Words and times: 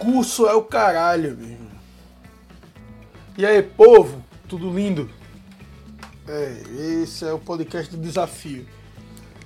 Concurso 0.00 0.46
é 0.46 0.54
o 0.54 0.62
caralho, 0.62 1.36
mesmo. 1.36 1.70
E 3.36 3.44
aí, 3.44 3.62
povo? 3.62 4.24
Tudo 4.48 4.70
lindo? 4.70 5.10
É, 6.26 6.62
esse 7.02 7.26
é 7.26 7.32
o 7.34 7.38
podcast 7.38 7.94
do 7.94 8.00
desafio. 8.00 8.66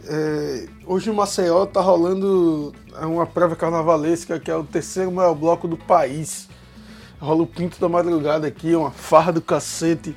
É, 0.07 0.69
hoje 0.87 1.11
em 1.11 1.12
Maceió 1.12 1.67
tá 1.67 1.80
rolando 1.80 2.73
uma 3.03 3.27
prévia 3.27 3.57
carnavalesca 3.57 4.39
que 4.39 4.48
é 4.48 4.55
o 4.55 4.62
terceiro 4.62 5.11
maior 5.11 5.35
bloco 5.35 5.67
do 5.67 5.77
país. 5.77 6.48
Rola 7.18 7.43
o 7.43 7.46
quinto 7.48 7.80
da 7.80 7.89
madrugada 7.89 8.46
aqui, 8.46 8.77
uma 8.77 8.93
farra 8.93 9.32
do 9.32 9.43
cacete. 9.43 10.14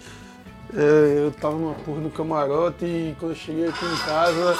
É, 0.71 1.25
eu 1.25 1.31
tava 1.31 1.55
numa 1.55 1.73
porra 1.73 1.99
no 1.99 2.11
camarote 2.11 2.85
e 2.85 3.15
quando 3.19 3.31
eu 3.31 3.35
cheguei 3.35 3.67
aqui 3.67 3.85
em 3.85 3.97
casa. 4.05 4.55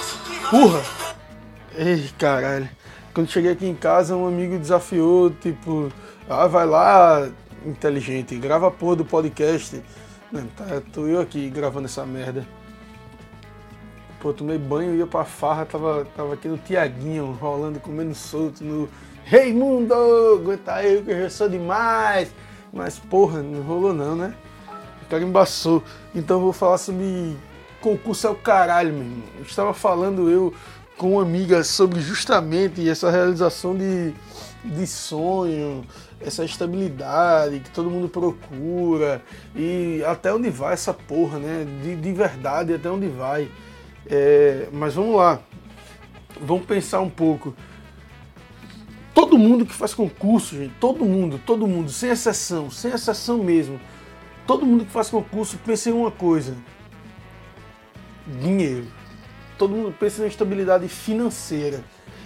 Porra! 0.49 0.81
Ei, 1.75 2.09
caralho. 2.17 2.67
Quando 3.17 3.31
cheguei 3.31 3.53
aqui 3.53 3.65
em 3.65 3.73
casa, 3.73 4.15
um 4.15 4.27
amigo 4.27 4.59
desafiou, 4.59 5.31
tipo, 5.31 5.91
ah, 6.29 6.45
vai 6.45 6.67
lá, 6.67 7.27
inteligente, 7.65 8.35
grava 8.35 8.67
a 8.67 8.71
porra 8.71 8.97
do 8.97 9.05
podcast. 9.05 9.81
Não, 10.31 10.45
tá, 10.45 10.83
tô 10.93 11.07
eu 11.07 11.19
aqui 11.19 11.49
gravando 11.49 11.87
essa 11.87 12.05
merda. 12.05 12.47
Pô, 14.19 14.31
tomei 14.31 14.59
banho, 14.59 14.93
ia 14.93 15.07
pra 15.07 15.25
farra, 15.25 15.65
tava, 15.65 16.05
tava 16.15 16.35
aqui 16.35 16.47
no 16.47 16.59
Tiaguinho, 16.59 17.35
rolando, 17.41 17.79
comendo 17.79 18.13
solto, 18.13 18.63
no 18.63 18.87
Raimundo, 19.25 19.95
aguenta 20.39 20.75
aí 20.75 21.01
que 21.01 21.09
eu 21.09 21.29
sou 21.31 21.49
demais. 21.49 22.31
Mas 22.71 22.99
porra, 22.99 23.41
não 23.41 23.63
rolou 23.63 23.95
não, 23.95 24.15
né? 24.15 24.35
O 25.01 25.09
cara 25.09 25.23
embaçou. 25.23 25.83
Então 26.13 26.37
eu 26.37 26.43
vou 26.43 26.53
falar 26.53 26.77
sobre 26.77 27.35
concurso 27.81 28.27
é 28.27 28.29
o 28.29 28.35
caralho, 28.35 28.93
meu 28.93 29.23
Eu 29.37 29.43
estava 29.43 29.73
falando 29.73 30.29
eu 30.29 30.53
com 30.97 31.13
uma 31.13 31.21
amiga 31.21 31.63
sobre 31.63 32.01
justamente 32.01 32.87
essa 32.89 33.11
realização 33.11 33.77
de, 33.77 34.13
de 34.65 34.87
sonho, 34.87 35.85
essa 36.19 36.43
estabilidade 36.43 37.59
que 37.59 37.69
todo 37.69 37.89
mundo 37.89 38.09
procura 38.09 39.21
e 39.55 40.03
até 40.05 40.33
onde 40.33 40.49
vai 40.49 40.73
essa 40.73 40.93
porra, 40.93 41.37
né? 41.37 41.65
De, 41.83 41.95
de 41.95 42.11
verdade, 42.11 42.73
até 42.73 42.89
onde 42.89 43.07
vai. 43.07 43.49
É, 44.09 44.67
mas 44.71 44.95
vamos 44.95 45.15
lá, 45.15 45.39
vamos 46.41 46.65
pensar 46.65 46.99
um 47.01 47.09
pouco. 47.09 47.53
Todo 49.13 49.37
mundo 49.37 49.65
que 49.65 49.73
faz 49.73 49.93
concurso, 49.93 50.55
gente, 50.55 50.73
todo 50.79 51.05
mundo, 51.05 51.39
todo 51.45 51.67
mundo, 51.67 51.89
sem 51.91 52.09
exceção, 52.09 52.69
sem 52.69 52.91
exceção 52.91 53.43
mesmo, 53.43 53.79
todo 54.45 54.65
mundo 54.65 54.85
que 54.85 54.91
faz 54.91 55.09
concurso 55.09 55.59
pensa 55.63 55.89
em 55.89 55.93
uma 55.93 56.11
coisa: 56.11 56.55
dinheiro. 58.41 58.96
Todo 59.57 59.75
mundo 59.75 59.95
pensa 59.97 60.21
na 60.21 60.27
estabilidade 60.27 60.87
financeira. 60.87 61.83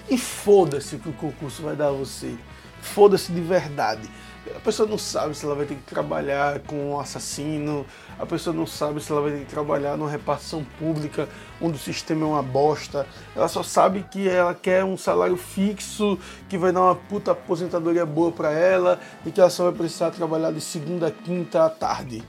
E 0.10 0.18
foda-se 0.18 0.96
o 0.96 1.00
que 1.00 1.10
o 1.10 1.14
concurso 1.14 1.62
vai 1.62 1.76
dar 1.76 1.88
a 1.88 1.92
você. 1.92 2.36
Foda-se 2.82 3.32
de 3.32 3.42
verdade. 3.42 4.10
A 4.56 4.60
pessoa 4.60 4.90
não 4.90 4.98
sabe 4.98 5.36
se 5.36 5.46
ela 5.46 5.54
vai 5.54 5.68
ter 5.68 5.76
que 5.76 5.84
trabalhar 5.84 6.60
com 6.62 6.92
um 6.92 7.00
assassino, 7.00 7.86
a 8.18 8.26
pessoa 8.26 8.56
não 8.56 8.66
sabe 8.66 9.00
se 9.00 9.12
ela 9.12 9.22
vai 9.22 9.32
ter 9.32 9.40
que 9.42 9.46
trabalhar 9.46 9.96
numa 9.96 10.10
repartição 10.10 10.66
pública 10.80 11.30
onde 11.62 11.78
o 11.78 11.80
sistema 11.80 12.26
é 12.26 12.30
uma 12.30 12.42
bosta. 12.42 13.06
Ela 13.36 13.48
só 13.48 13.62
sabe 13.62 14.04
que 14.10 14.28
ela 14.28 14.56
quer 14.56 14.84
um 14.84 14.98
salário 14.98 15.38
fixo, 15.38 16.18
que 16.50 16.58
vai 16.58 16.72
dar 16.72 16.82
uma 16.82 16.96
puta 16.96 17.32
aposentadoria 17.32 18.06
boa 18.06 18.32
para 18.32 18.52
ela 18.52 19.00
e 19.24 19.32
que 19.32 19.40
ela 19.40 19.50
só 19.50 19.66
vai 19.66 19.74
precisar 19.74 20.10
trabalhar 20.10 20.52
de 20.52 20.60
segunda 20.60 21.08
a 21.08 21.12
quinta 21.12 21.64
à 21.64 21.70
tarde. 21.70 22.24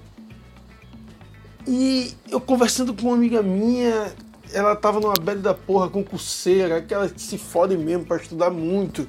E 1.67 2.14
eu 2.30 2.41
conversando 2.41 2.92
com 2.92 3.06
uma 3.06 3.14
amiga 3.14 3.42
minha, 3.42 4.12
ela 4.53 4.77
tava 4.77 5.00
numa 5.00 5.14
bad 5.20 5.41
da 5.41 5.55
porra 5.55 5.89
concurseira, 5.89 6.81
que 6.83 6.95
se 7.20 7.39
fode 7.39 7.77
mesmo 7.77 8.05
para 8.05 8.17
estudar 8.17 8.50
muito. 8.50 9.06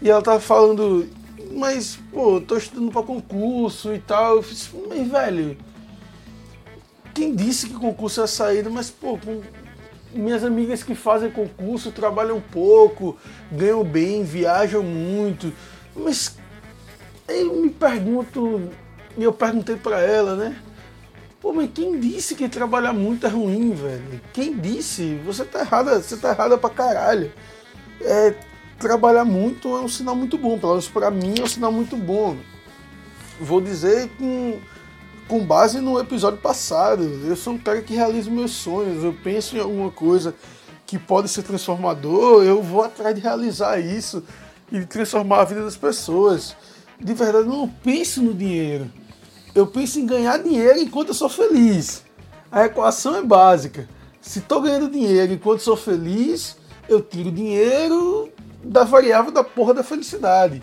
E 0.00 0.10
ela 0.10 0.22
tava 0.22 0.40
falando, 0.40 1.08
mas, 1.52 1.98
pô, 2.12 2.40
tô 2.40 2.56
estudando 2.56 2.90
para 2.90 3.02
concurso 3.02 3.94
e 3.94 3.98
tal. 3.98 4.36
Eu 4.36 4.42
fiz, 4.42 4.70
mas, 4.88 5.08
velho, 5.08 5.56
quem 7.14 7.34
disse 7.34 7.68
que 7.68 7.74
concurso 7.74 8.20
é 8.20 8.24
a 8.24 8.26
saída? 8.26 8.70
Mas, 8.70 8.90
pô, 8.90 9.18
minhas 10.14 10.44
amigas 10.44 10.82
que 10.82 10.94
fazem 10.94 11.30
concurso 11.30 11.92
trabalham 11.92 12.40
pouco, 12.40 13.16
ganham 13.50 13.84
bem, 13.84 14.24
viajam 14.24 14.82
muito. 14.82 15.52
Mas 15.94 16.36
eu 17.28 17.54
me 17.56 17.70
pergunto, 17.70 18.68
e 19.16 19.22
eu 19.22 19.32
perguntei 19.32 19.76
para 19.76 20.00
ela, 20.00 20.34
né? 20.34 20.56
Pô, 21.42 21.52
mas 21.52 21.68
quem 21.74 21.98
disse 21.98 22.36
que 22.36 22.48
trabalhar 22.48 22.92
muito 22.92 23.26
é 23.26 23.28
ruim, 23.28 23.72
velho? 23.72 24.20
Quem 24.32 24.56
disse? 24.56 25.20
Você 25.26 25.44
tá 25.44 25.58
errada, 25.58 26.00
você 26.00 26.16
tá 26.16 26.30
errada 26.30 26.56
pra 26.56 26.70
caralho. 26.70 27.32
É, 28.00 28.32
trabalhar 28.78 29.24
muito 29.24 29.76
é 29.76 29.80
um 29.80 29.88
sinal 29.88 30.14
muito 30.14 30.38
bom, 30.38 30.56
pelo 30.56 30.74
menos 30.74 30.86
pra 30.86 31.10
mim 31.10 31.34
é 31.40 31.42
um 31.42 31.48
sinal 31.48 31.72
muito 31.72 31.96
bom. 31.96 32.36
Vou 33.40 33.60
dizer 33.60 34.08
com, 34.16 34.60
com 35.26 35.44
base 35.44 35.80
no 35.80 35.98
episódio 35.98 36.38
passado. 36.38 37.02
Eu 37.02 37.34
sou 37.34 37.54
um 37.54 37.58
cara 37.58 37.82
que 37.82 37.96
realiza 37.96 38.30
meus 38.30 38.52
sonhos. 38.52 39.02
Eu 39.02 39.12
penso 39.12 39.56
em 39.56 39.60
alguma 39.60 39.90
coisa 39.90 40.36
que 40.86 40.96
pode 40.96 41.28
ser 41.28 41.42
transformador, 41.42 42.44
eu 42.44 42.62
vou 42.62 42.84
atrás 42.84 43.16
de 43.16 43.20
realizar 43.20 43.80
isso 43.80 44.22
e 44.70 44.84
transformar 44.86 45.40
a 45.40 45.44
vida 45.44 45.64
das 45.64 45.76
pessoas. 45.76 46.54
De 47.00 47.12
verdade, 47.14 47.46
eu 47.46 47.52
não 47.52 47.68
penso 47.68 48.22
no 48.22 48.32
dinheiro 48.32 48.88
eu 49.54 49.66
penso 49.66 50.00
em 50.00 50.06
ganhar 50.06 50.38
dinheiro 50.38 50.78
enquanto 50.78 51.08
eu 51.08 51.14
sou 51.14 51.28
feliz. 51.28 52.02
A 52.50 52.64
equação 52.64 53.16
é 53.16 53.22
básica. 53.22 53.88
Se 54.20 54.38
estou 54.38 54.60
ganhando 54.62 54.90
dinheiro 54.90 55.32
enquanto 55.32 55.60
sou 55.60 55.76
feliz, 55.76 56.56
eu 56.88 57.02
tiro 57.02 57.30
dinheiro 57.30 58.30
da 58.62 58.84
variável 58.84 59.32
da 59.32 59.42
porra 59.42 59.74
da 59.74 59.82
felicidade. 59.82 60.62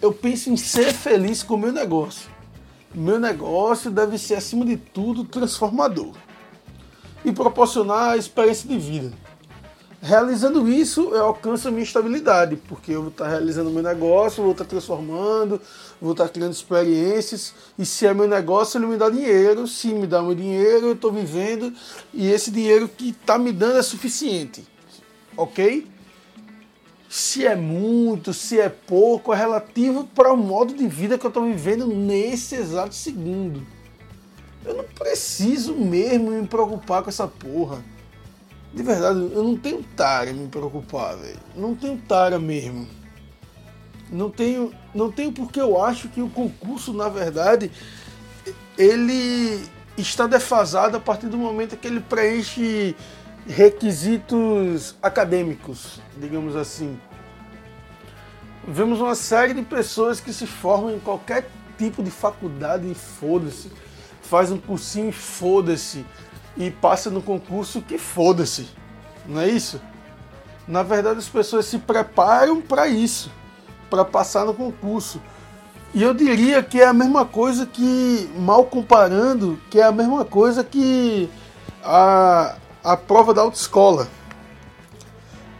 Eu 0.00 0.12
penso 0.12 0.50
em 0.50 0.56
ser 0.56 0.92
feliz 0.92 1.42
com 1.42 1.54
o 1.54 1.58
meu 1.58 1.72
negócio. 1.72 2.30
Meu 2.94 3.18
negócio 3.18 3.90
deve 3.90 4.18
ser, 4.18 4.36
acima 4.36 4.64
de 4.64 4.76
tudo, 4.76 5.24
transformador 5.24 6.12
e 7.24 7.32
proporcionar 7.32 8.16
experiência 8.16 8.68
de 8.68 8.78
vida. 8.78 9.12
Realizando 10.06 10.68
isso, 10.68 11.14
eu 11.14 11.24
alcanço 11.24 11.66
a 11.66 11.70
minha 11.70 11.82
estabilidade, 11.82 12.56
porque 12.68 12.92
eu 12.92 13.00
vou 13.00 13.10
estar 13.10 13.26
realizando 13.26 13.70
meu 13.70 13.82
negócio, 13.82 14.42
vou 14.42 14.52
estar 14.52 14.66
transformando, 14.66 15.58
vou 15.98 16.12
estar 16.12 16.28
criando 16.28 16.52
experiências, 16.52 17.54
e 17.78 17.86
se 17.86 18.06
é 18.06 18.12
meu 18.12 18.28
negócio, 18.28 18.76
ele 18.76 18.84
me 18.84 18.98
dá 18.98 19.08
dinheiro, 19.08 19.66
se 19.66 19.94
me 19.94 20.06
dá 20.06 20.20
meu 20.20 20.34
dinheiro, 20.34 20.88
eu 20.88 20.92
estou 20.92 21.10
vivendo, 21.10 21.72
e 22.12 22.30
esse 22.30 22.50
dinheiro 22.50 22.86
que 22.86 23.16
está 23.18 23.38
me 23.38 23.50
dando 23.50 23.78
é 23.78 23.82
suficiente, 23.82 24.62
ok? 25.38 25.86
Se 27.08 27.46
é 27.46 27.56
muito, 27.56 28.34
se 28.34 28.60
é 28.60 28.68
pouco, 28.68 29.32
é 29.32 29.36
relativo 29.38 30.04
para 30.14 30.30
o 30.30 30.36
modo 30.36 30.74
de 30.74 30.86
vida 30.86 31.16
que 31.16 31.24
eu 31.24 31.28
estou 31.28 31.46
vivendo 31.46 31.86
nesse 31.86 32.56
exato 32.56 32.94
segundo. 32.94 33.66
Eu 34.66 34.74
não 34.74 34.84
preciso 34.84 35.74
mesmo 35.74 36.30
me 36.30 36.46
preocupar 36.46 37.02
com 37.02 37.08
essa 37.08 37.26
porra 37.26 37.93
de 38.74 38.82
verdade, 38.82 39.30
eu 39.32 39.44
não 39.44 39.56
tenho 39.56 39.82
tara 39.96 40.32
me 40.32 40.48
preocupar, 40.48 41.16
velho. 41.16 41.38
Não 41.54 41.76
tenho 41.76 41.96
tara 41.96 42.40
mesmo. 42.40 42.88
Não 44.10 44.28
tenho, 44.28 44.72
não 44.92 45.12
tenho 45.12 45.32
porque 45.32 45.60
eu 45.60 45.82
acho 45.82 46.08
que 46.08 46.20
o 46.20 46.28
concurso, 46.28 46.92
na 46.92 47.08
verdade, 47.08 47.70
ele 48.76 49.64
está 49.96 50.26
defasado 50.26 50.96
a 50.96 51.00
partir 51.00 51.28
do 51.28 51.38
momento 51.38 51.76
que 51.76 51.86
ele 51.86 52.00
preenche 52.00 52.96
requisitos 53.46 54.96
acadêmicos, 55.00 56.00
digamos 56.16 56.56
assim. 56.56 56.98
Vemos 58.66 59.00
uma 59.00 59.14
série 59.14 59.54
de 59.54 59.62
pessoas 59.62 60.18
que 60.18 60.32
se 60.32 60.46
formam 60.48 60.92
em 60.92 60.98
qualquer 60.98 61.48
tipo 61.78 62.02
de 62.02 62.10
faculdade 62.10 62.90
e 62.90 62.94
foda-se, 62.94 63.70
faz 64.22 64.50
um 64.50 64.58
cursinho 64.58 65.10
e 65.10 65.12
foda-se, 65.12 66.04
e 66.56 66.70
passa 66.70 67.10
no 67.10 67.20
concurso 67.20 67.80
que 67.80 67.98
foda-se. 67.98 68.68
Não 69.26 69.40
é 69.40 69.48
isso? 69.48 69.80
Na 70.66 70.82
verdade, 70.82 71.18
as 71.18 71.28
pessoas 71.28 71.66
se 71.66 71.78
preparam 71.78 72.60
para 72.60 72.86
isso, 72.86 73.30
para 73.90 74.04
passar 74.04 74.44
no 74.44 74.54
concurso. 74.54 75.20
E 75.92 76.02
eu 76.02 76.12
diria 76.14 76.62
que 76.62 76.80
é 76.80 76.86
a 76.86 76.92
mesma 76.92 77.24
coisa 77.24 77.66
que, 77.66 78.30
mal 78.36 78.64
comparando, 78.64 79.60
que 79.70 79.78
é 79.78 79.84
a 79.84 79.92
mesma 79.92 80.24
coisa 80.24 80.64
que 80.64 81.28
a, 81.82 82.56
a 82.82 82.96
prova 82.96 83.32
da 83.32 83.42
autoescola. 83.42 84.08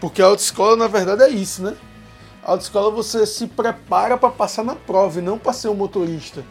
Porque 0.00 0.20
a 0.20 0.26
autoescola, 0.26 0.76
na 0.76 0.88
verdade, 0.88 1.22
é 1.22 1.28
isso, 1.28 1.62
né? 1.62 1.76
A 2.42 2.52
autoescola 2.52 2.90
você 2.90 3.26
se 3.26 3.46
prepara 3.46 4.16
para 4.16 4.30
passar 4.30 4.64
na 4.64 4.74
prova 4.74 5.18
e 5.18 5.22
não 5.22 5.38
para 5.38 5.52
ser 5.52 5.68
um 5.68 5.74
motorista 5.74 6.44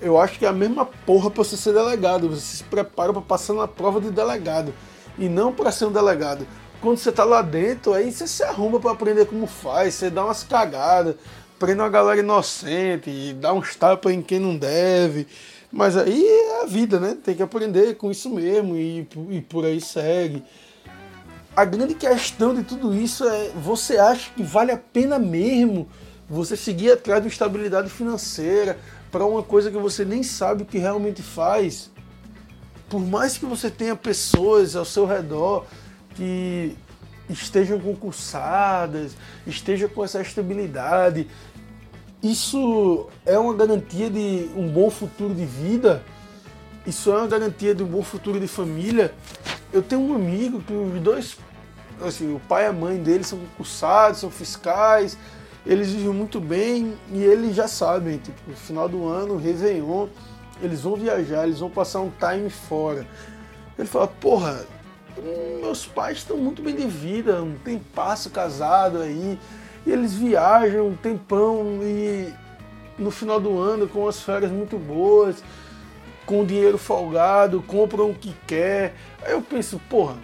eu 0.00 0.18
acho 0.18 0.38
que 0.38 0.44
é 0.44 0.48
a 0.48 0.52
mesma 0.52 0.86
porra 0.86 1.30
pra 1.30 1.44
você 1.44 1.56
ser 1.56 1.72
delegado. 1.72 2.28
Você 2.28 2.58
se 2.58 2.64
prepara 2.64 3.12
para 3.12 3.22
passar 3.22 3.54
na 3.54 3.68
prova 3.68 4.00
de 4.00 4.10
delegado 4.10 4.72
e 5.18 5.28
não 5.28 5.52
para 5.52 5.70
ser 5.70 5.86
um 5.86 5.92
delegado. 5.92 6.46
Quando 6.80 6.98
você 6.98 7.12
tá 7.12 7.24
lá 7.24 7.42
dentro, 7.42 7.92
aí 7.92 8.10
você 8.10 8.26
se 8.26 8.42
arruma 8.42 8.80
para 8.80 8.92
aprender 8.92 9.26
como 9.26 9.46
faz, 9.46 9.94
você 9.94 10.08
dá 10.08 10.24
umas 10.24 10.42
cagadas, 10.42 11.14
prende 11.58 11.80
uma 11.80 11.90
galera 11.90 12.20
inocente 12.20 13.34
dá 13.34 13.52
uns 13.52 13.76
tapas 13.76 14.12
em 14.12 14.22
quem 14.22 14.38
não 14.38 14.56
deve. 14.56 15.26
Mas 15.70 15.96
aí 15.96 16.26
é 16.26 16.62
a 16.62 16.66
vida, 16.66 16.98
né? 16.98 17.16
Tem 17.22 17.34
que 17.34 17.42
aprender 17.42 17.96
com 17.96 18.10
isso 18.10 18.30
mesmo 18.30 18.76
e, 18.76 19.06
e 19.28 19.40
por 19.42 19.64
aí 19.64 19.80
segue. 19.80 20.42
A 21.54 21.64
grande 21.64 21.94
questão 21.94 22.54
de 22.54 22.62
tudo 22.62 22.94
isso 22.94 23.28
é: 23.28 23.50
você 23.50 23.98
acha 23.98 24.30
que 24.34 24.42
vale 24.42 24.72
a 24.72 24.76
pena 24.76 25.18
mesmo 25.18 25.88
você 26.28 26.56
seguir 26.56 26.92
atrás 26.92 27.22
de 27.22 27.28
estabilidade 27.28 27.90
financeira 27.90 28.78
para 29.10 29.24
uma 29.24 29.42
coisa 29.42 29.70
que 29.70 29.76
você 29.76 30.04
nem 30.04 30.22
sabe 30.22 30.62
o 30.62 30.66
que 30.66 30.78
realmente 30.78 31.22
faz. 31.22 31.90
Por 32.88 33.00
mais 33.00 33.38
que 33.38 33.46
você 33.46 33.70
tenha 33.70 33.94
pessoas 33.94 34.74
ao 34.74 34.84
seu 34.84 35.06
redor 35.06 35.66
que 36.14 36.76
estejam 37.28 37.78
concursadas, 37.78 39.12
estejam 39.46 39.88
com 39.88 40.04
essa 40.04 40.20
estabilidade, 40.20 41.28
isso 42.22 43.08
é 43.24 43.38
uma 43.38 43.54
garantia 43.54 44.10
de 44.10 44.50
um 44.56 44.68
bom 44.68 44.90
futuro 44.90 45.34
de 45.34 45.44
vida? 45.44 46.02
Isso 46.86 47.10
é 47.10 47.16
uma 47.16 47.26
garantia 47.26 47.74
de 47.74 47.82
um 47.82 47.86
bom 47.86 48.02
futuro 48.02 48.38
de 48.38 48.48
família? 48.48 49.14
Eu 49.72 49.82
tenho 49.82 50.02
um 50.02 50.14
amigo 50.14 50.60
que 50.60 50.72
os 50.72 51.00
dois, 51.00 51.36
assim, 52.02 52.34
o 52.34 52.40
pai 52.40 52.64
e 52.64 52.66
a 52.66 52.72
mãe 52.72 52.96
dele 52.98 53.24
são 53.24 53.38
concursados, 53.38 54.20
são 54.20 54.30
fiscais, 54.30 55.16
eles 55.70 55.92
vivem 55.92 56.12
muito 56.12 56.40
bem 56.40 56.94
e 57.12 57.22
eles 57.22 57.54
já 57.54 57.68
sabem, 57.68 58.18
tipo, 58.18 58.40
no 58.44 58.56
final 58.56 58.88
do 58.88 59.06
ano, 59.06 59.36
Réveillon, 59.36 60.08
eles 60.60 60.80
vão 60.80 60.96
viajar, 60.96 61.44
eles 61.44 61.60
vão 61.60 61.70
passar 61.70 62.00
um 62.00 62.10
time 62.10 62.50
fora. 62.50 63.06
Ele 63.78 63.86
fala, 63.86 64.08
porra, 64.08 64.66
meus 65.60 65.86
pais 65.86 66.18
estão 66.18 66.36
muito 66.36 66.60
bem 66.60 66.74
de 66.74 66.88
vida, 66.88 67.40
um 67.40 67.54
tempasso 67.54 68.30
casado 68.30 68.98
aí, 68.98 69.38
e 69.86 69.92
eles 69.92 70.12
viajam 70.12 70.88
um 70.88 70.96
tempão 70.96 71.78
e 71.84 72.34
no 72.98 73.12
final 73.12 73.38
do 73.40 73.56
ano 73.56 73.86
com 73.86 74.08
as 74.08 74.20
férias 74.20 74.50
muito 74.50 74.76
boas, 74.76 75.40
com 76.26 76.44
dinheiro 76.44 76.78
folgado, 76.78 77.62
compram 77.62 78.10
o 78.10 78.14
que 78.14 78.34
quer. 78.44 78.96
Aí 79.22 79.30
eu 79.30 79.40
penso, 79.40 79.80
porra, 79.88 80.16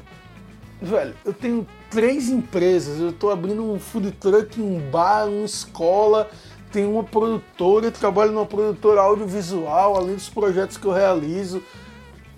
velho, 0.82 1.14
eu 1.24 1.32
tenho 1.32 1.64
três 1.90 2.28
empresas, 2.28 3.00
eu 3.00 3.10
estou 3.10 3.30
abrindo 3.30 3.62
um 3.62 3.78
food 3.78 4.10
truck, 4.12 4.60
um 4.60 4.78
bar, 4.90 5.26
uma 5.28 5.44
escola, 5.44 6.28
tenho 6.72 6.92
uma 6.92 7.04
produtora, 7.04 7.90
trabalho 7.90 8.32
numa 8.32 8.46
produtora 8.46 9.00
audiovisual, 9.00 9.96
além 9.96 10.14
dos 10.14 10.28
projetos 10.28 10.76
que 10.76 10.84
eu 10.84 10.92
realizo. 10.92 11.62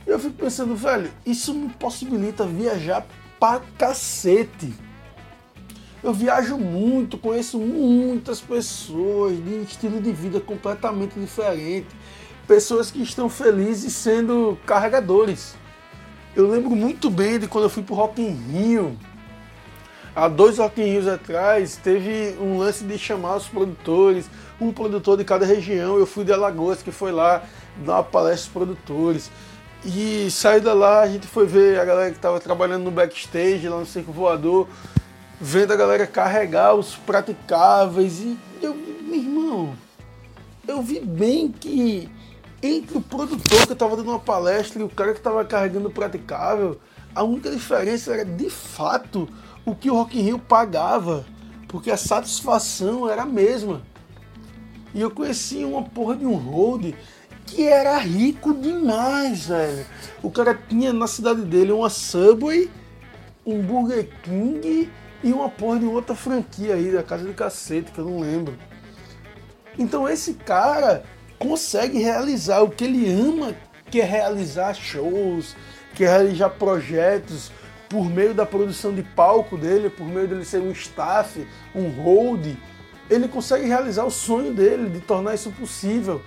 Eu 0.06 0.18
fico 0.18 0.34
pensando, 0.34 0.74
velho, 0.74 1.10
isso 1.26 1.52
me 1.52 1.68
possibilita 1.70 2.46
viajar 2.46 3.06
pra 3.38 3.60
cacete. 3.76 4.72
Eu 6.02 6.12
viajo 6.12 6.56
muito, 6.56 7.18
conheço 7.18 7.58
muitas 7.58 8.40
pessoas 8.40 9.36
de 9.36 9.62
estilo 9.62 10.00
de 10.00 10.12
vida 10.12 10.40
completamente 10.40 11.18
diferente. 11.18 11.88
Pessoas 12.46 12.90
que 12.90 13.02
estão 13.02 13.28
felizes 13.28 13.92
sendo 13.92 14.56
carregadores. 14.64 15.56
Eu 16.36 16.48
lembro 16.48 16.70
muito 16.70 17.10
bem 17.10 17.38
de 17.38 17.48
quando 17.48 17.64
eu 17.64 17.70
fui 17.70 17.82
pro 17.82 17.96
Rock 17.96 18.22
in 18.22 18.30
Rio. 18.30 18.96
Há 20.18 20.26
dois 20.26 20.58
Rock 20.58 20.80
in 20.80 20.84
Rios 20.84 21.06
atrás, 21.06 21.76
teve 21.76 22.36
um 22.40 22.58
lance 22.58 22.82
de 22.82 22.98
chamar 22.98 23.36
os 23.36 23.46
produtores, 23.46 24.28
um 24.60 24.72
produtor 24.72 25.16
de 25.16 25.22
cada 25.22 25.46
região. 25.46 25.96
Eu 25.96 26.06
fui 26.06 26.24
de 26.24 26.32
Alagoas, 26.32 26.82
que 26.82 26.90
foi 26.90 27.12
lá 27.12 27.44
dar 27.86 27.92
uma 27.94 28.02
palestra 28.02 28.46
aos 28.46 28.52
produtores. 28.52 29.30
E 29.84 30.28
saiu 30.28 30.60
da 30.60 30.74
lá, 30.74 31.02
a 31.02 31.06
gente 31.06 31.28
foi 31.28 31.46
ver 31.46 31.78
a 31.78 31.84
galera 31.84 32.10
que 32.10 32.16
estava 32.16 32.40
trabalhando 32.40 32.82
no 32.82 32.90
backstage, 32.90 33.68
lá 33.68 33.78
no 33.78 33.86
Circo 33.86 34.10
Voador 34.10 34.66
vendo 35.40 35.72
a 35.72 35.76
galera 35.76 36.04
carregar 36.04 36.74
os 36.74 36.96
praticáveis 36.96 38.18
e 38.18 38.36
eu, 38.60 38.74
meu 38.74 39.14
irmão, 39.14 39.74
eu 40.66 40.82
vi 40.82 40.98
bem 40.98 41.48
que 41.48 42.10
entre 42.60 42.98
o 42.98 43.00
produtor 43.00 43.68
que 43.68 43.72
estava 43.72 43.96
dando 43.96 44.10
uma 44.10 44.18
palestra 44.18 44.80
e 44.80 44.84
o 44.84 44.88
cara 44.88 45.12
que 45.12 45.18
estava 45.18 45.44
carregando 45.44 45.86
o 45.86 45.92
praticável, 45.92 46.80
a 47.14 47.22
única 47.22 47.50
diferença 47.50 48.12
era 48.12 48.24
de 48.24 48.50
fato 48.50 49.28
o 49.68 49.74
que 49.74 49.90
o 49.90 49.94
Rock 49.94 50.18
in 50.18 50.22
Rio 50.22 50.38
pagava, 50.38 51.26
porque 51.68 51.90
a 51.90 51.96
satisfação 51.96 53.08
era 53.08 53.22
a 53.22 53.26
mesma. 53.26 53.82
E 54.94 55.00
eu 55.00 55.10
conheci 55.10 55.64
uma 55.64 55.82
porra 55.82 56.16
de 56.16 56.24
um 56.24 56.34
road 56.34 56.94
que 57.44 57.66
era 57.66 57.96
rico 57.98 58.54
demais, 58.54 59.46
velho. 59.46 59.86
O 60.22 60.30
cara 60.30 60.58
tinha 60.68 60.92
na 60.92 61.06
cidade 61.06 61.42
dele 61.42 61.72
uma 61.72 61.90
Subway, 61.90 62.70
um 63.44 63.60
Burger 63.62 64.08
King 64.22 64.90
e 65.22 65.32
uma 65.32 65.48
porra 65.48 65.78
de 65.78 65.86
outra 65.86 66.14
franquia 66.14 66.74
aí, 66.74 66.90
da 66.90 67.02
Casa 67.02 67.26
de 67.26 67.34
Cacete, 67.34 67.92
que 67.92 67.98
eu 67.98 68.04
não 68.04 68.20
lembro. 68.20 68.56
Então 69.78 70.08
esse 70.08 70.34
cara 70.34 71.04
consegue 71.38 71.98
realizar 71.98 72.62
o 72.62 72.70
que 72.70 72.84
ele 72.84 73.10
ama, 73.10 73.54
que 73.90 74.00
é 74.00 74.04
realizar 74.04 74.74
shows, 74.74 75.54
que 75.94 76.04
é 76.04 76.08
realizar 76.08 76.50
projetos 76.50 77.52
por 77.88 78.08
meio 78.10 78.34
da 78.34 78.44
produção 78.44 78.94
de 78.94 79.02
palco 79.02 79.56
dele, 79.56 79.88
por 79.88 80.06
meio 80.06 80.28
dele 80.28 80.44
ser 80.44 80.60
um 80.60 80.70
staff, 80.72 81.46
um 81.74 81.88
hold. 81.88 82.56
Ele 83.08 83.26
consegue 83.26 83.66
realizar 83.66 84.04
o 84.04 84.10
sonho 84.10 84.52
dele 84.52 84.90
de 84.90 85.00
tornar 85.00 85.34
isso 85.34 85.50
possível. 85.52 86.20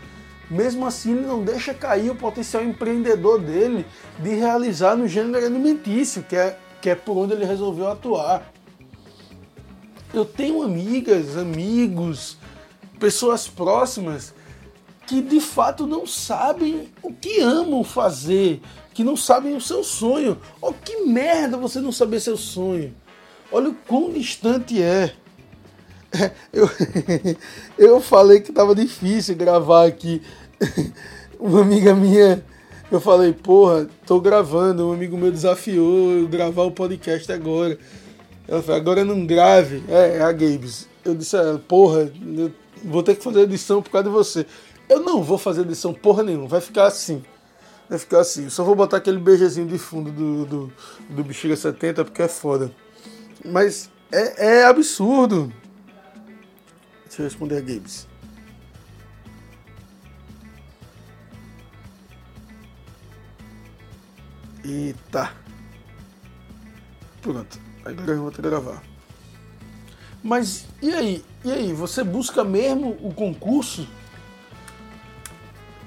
Mesmo 0.49 0.85
assim, 0.85 1.11
ele 1.11 1.25
não 1.25 1.43
deixa 1.43 1.73
cair 1.73 2.09
o 2.09 2.15
potencial 2.15 2.63
empreendedor 2.63 3.39
dele 3.39 3.85
de 4.19 4.33
realizar 4.33 4.95
no 4.95 5.07
gênero 5.07 5.45
alimentício, 5.45 6.23
que 6.23 6.35
é, 6.35 6.57
que 6.81 6.89
é 6.89 6.95
por 6.95 7.17
onde 7.17 7.33
ele 7.33 7.45
resolveu 7.45 7.89
atuar. 7.89 8.51
Eu 10.13 10.25
tenho 10.25 10.61
amigas, 10.61 11.37
amigos, 11.37 12.37
pessoas 12.99 13.47
próximas 13.47 14.33
que 15.11 15.21
de 15.21 15.41
fato 15.41 15.85
não 15.85 16.07
sabem 16.07 16.89
o 17.01 17.13
que 17.13 17.41
amam 17.41 17.83
fazer, 17.83 18.61
que 18.93 19.03
não 19.03 19.15
sabem 19.15 19.55
o 19.55 19.61
seu 19.61 19.83
sonho. 19.83 20.37
Oh, 20.61 20.73
que 20.73 21.05
merda 21.05 21.57
você 21.57 21.79
não 21.79 21.91
saber 21.91 22.19
seu 22.19 22.37
sonho. 22.37 22.93
Olha 23.51 23.69
o 23.69 23.75
quão 23.75 24.11
distante 24.11 24.81
é. 24.81 25.13
Eu, 26.51 26.69
eu 27.79 28.01
falei 28.01 28.41
que 28.41 28.49
estava 28.49 28.75
difícil 28.75 29.35
gravar 29.35 29.85
aqui. 29.85 30.21
Uma 31.39 31.61
amiga 31.61 31.95
minha, 31.95 32.43
eu 32.91 32.99
falei, 32.99 33.31
porra, 33.31 33.87
tô 34.05 34.19
gravando. 34.19 34.89
Um 34.89 34.91
amigo 34.91 35.17
meu 35.17 35.31
desafiou 35.31 36.11
eu 36.11 36.27
gravar 36.27 36.63
o 36.63 36.71
podcast 36.71 37.31
agora. 37.31 37.79
Ela 38.47 38.61
falou, 38.61 38.81
agora 38.81 39.05
não 39.05 39.25
grave. 39.25 39.81
É, 39.87 40.17
é 40.17 40.21
a 40.21 40.31
Gabes. 40.33 40.89
Eu 41.03 41.15
disse 41.15 41.37
a 41.37 41.39
ela, 41.39 41.59
porra, 41.59 42.11
vou 42.83 43.01
ter 43.01 43.15
que 43.15 43.23
fazer 43.23 43.41
edição 43.41 43.81
por 43.81 43.89
causa 43.89 44.09
de 44.09 44.13
você. 44.13 44.45
Eu 44.89 44.99
não 44.99 45.23
vou 45.23 45.37
fazer 45.37 45.61
edição 45.61 45.93
porra 45.93 46.21
nenhuma, 46.21 46.47
vai 46.47 46.59
ficar 46.59 46.85
assim. 46.85 47.23
Vai 47.91 47.99
ficar 47.99 48.21
assim. 48.21 48.49
Só 48.49 48.63
vou 48.63 48.73
botar 48.73 48.95
aquele 48.95 49.19
beijezinho 49.19 49.67
de 49.67 49.77
fundo 49.77 50.13
do, 50.13 50.45
do, 50.45 50.73
do 51.09 51.23
Bexiga 51.25 51.57
70 51.57 52.05
porque 52.05 52.21
é 52.21 52.27
foda. 52.29 52.73
Mas 53.43 53.91
é, 54.09 54.61
é 54.61 54.63
absurdo. 54.63 55.51
Deixa 57.03 57.21
eu 57.21 57.25
responder 57.25 57.57
a 57.57 57.59
Gabes. 57.59 58.07
Eita. 64.63 65.33
Pronto. 67.21 67.59
Agora 67.83 68.11
eu 68.13 68.21
vou 68.21 68.31
ter 68.31 68.37
que 68.37 68.43
gravar. 68.43 68.81
Mas 70.23 70.65
e 70.81 70.93
aí? 70.93 71.25
E 71.43 71.51
aí? 71.51 71.73
Você 71.73 72.05
busca 72.05 72.41
mesmo 72.41 72.97
o 73.01 73.13
concurso? 73.13 73.85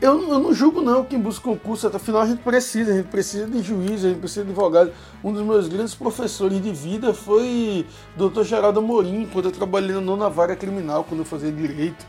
Eu, 0.04 0.20
eu 0.28 0.38
não 0.38 0.52
julgo 0.52 0.82
não 0.82 1.02
quem 1.02 1.18
busca 1.18 1.42
concurso, 1.42 1.86
afinal 1.86 2.20
a 2.20 2.26
gente 2.26 2.42
precisa, 2.42 2.92
a 2.92 2.96
gente 2.98 3.08
precisa 3.08 3.46
de 3.46 3.62
juiz, 3.62 4.04
a 4.04 4.10
gente 4.10 4.18
precisa 4.18 4.44
de 4.44 4.50
advogado. 4.50 4.92
Um 5.24 5.32
dos 5.32 5.42
meus 5.42 5.66
grandes 5.66 5.94
professores 5.94 6.60
de 6.62 6.70
vida 6.74 7.14
foi 7.14 7.86
Dr. 8.14 8.42
Geraldo 8.42 8.80
Amorim, 8.80 9.26
quando 9.32 9.46
eu 9.46 9.50
trabalhei 9.50 9.94
na 9.94 10.02
nona 10.02 10.28
vara 10.28 10.54
criminal, 10.54 11.04
quando 11.04 11.20
eu 11.20 11.24
fazia 11.24 11.50
direito. 11.50 12.04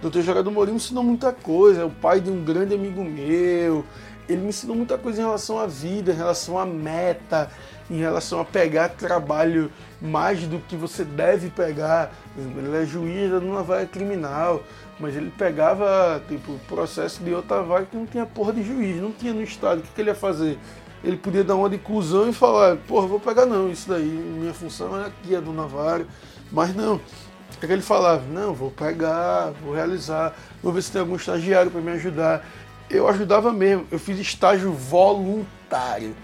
Dr. 0.00 0.20
Geraldo 0.20 0.48
Amorim 0.48 0.70
me 0.70 0.76
ensinou 0.76 1.02
muita 1.02 1.32
coisa, 1.32 1.80
é 1.80 1.84
o 1.84 1.90
pai 1.90 2.20
de 2.20 2.30
um 2.30 2.44
grande 2.44 2.72
amigo 2.72 3.02
meu, 3.02 3.84
ele 4.28 4.42
me 4.42 4.50
ensinou 4.50 4.76
muita 4.76 4.96
coisa 4.96 5.20
em 5.20 5.24
relação 5.24 5.58
à 5.58 5.66
vida, 5.66 6.12
em 6.12 6.16
relação 6.16 6.56
à 6.56 6.64
meta, 6.64 7.50
em 7.90 7.98
relação 7.98 8.38
a 8.38 8.44
pegar 8.44 8.90
trabalho 8.90 9.72
mais 10.00 10.46
do 10.46 10.60
que 10.60 10.76
você 10.76 11.02
deve 11.02 11.50
pegar. 11.50 12.12
Ele 12.38 12.76
é 12.76 12.86
juiz 12.86 13.28
numa 13.42 13.64
vaga 13.64 13.86
criminal, 13.86 14.62
mas 15.00 15.16
ele 15.16 15.32
pegava 15.36 16.22
tipo 16.28 16.58
processo 16.68 17.22
de 17.22 17.32
outra 17.32 17.62
vaga 17.62 17.86
que 17.86 17.96
não 17.96 18.06
tinha 18.06 18.26
porra 18.26 18.52
de 18.52 18.62
juiz, 18.62 19.00
não 19.00 19.12
tinha 19.12 19.32
no 19.32 19.42
estado. 19.42 19.78
O 19.78 19.82
que, 19.82 19.88
que 19.88 20.00
ele 20.00 20.10
ia 20.10 20.14
fazer? 20.14 20.58
Ele 21.02 21.16
podia 21.16 21.42
dar 21.42 21.56
uma 21.56 21.70
de 21.70 21.78
cuzão 21.78 22.28
e 22.28 22.32
falar, 22.32 22.76
porra, 22.76 23.06
vou 23.06 23.18
pegar 23.18 23.46
não, 23.46 23.70
isso 23.70 23.88
daí, 23.88 24.04
minha 24.04 24.52
função 24.52 25.00
é 25.00 25.06
aqui, 25.06 25.34
é 25.34 25.40
do 25.40 25.52
Navarro. 25.52 26.06
Mas 26.52 26.74
não. 26.74 26.96
O 26.96 27.58
que 27.58 27.72
ele 27.72 27.82
falava? 27.82 28.22
Não, 28.30 28.54
vou 28.54 28.70
pegar, 28.70 29.52
vou 29.62 29.74
realizar, 29.74 30.34
vou 30.62 30.72
ver 30.72 30.82
se 30.82 30.92
tem 30.92 31.00
algum 31.00 31.16
estagiário 31.16 31.70
para 31.70 31.80
me 31.80 31.90
ajudar 31.92 32.44
eu 32.90 33.08
ajudava 33.08 33.52
mesmo. 33.52 33.86
Eu 33.90 33.98
fiz 33.98 34.18
estágio 34.18 34.72
voluntário. 34.72 36.14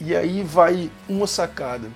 E 0.00 0.16
aí 0.16 0.42
vai 0.42 0.90
uma 1.08 1.26
sacada. 1.26 1.88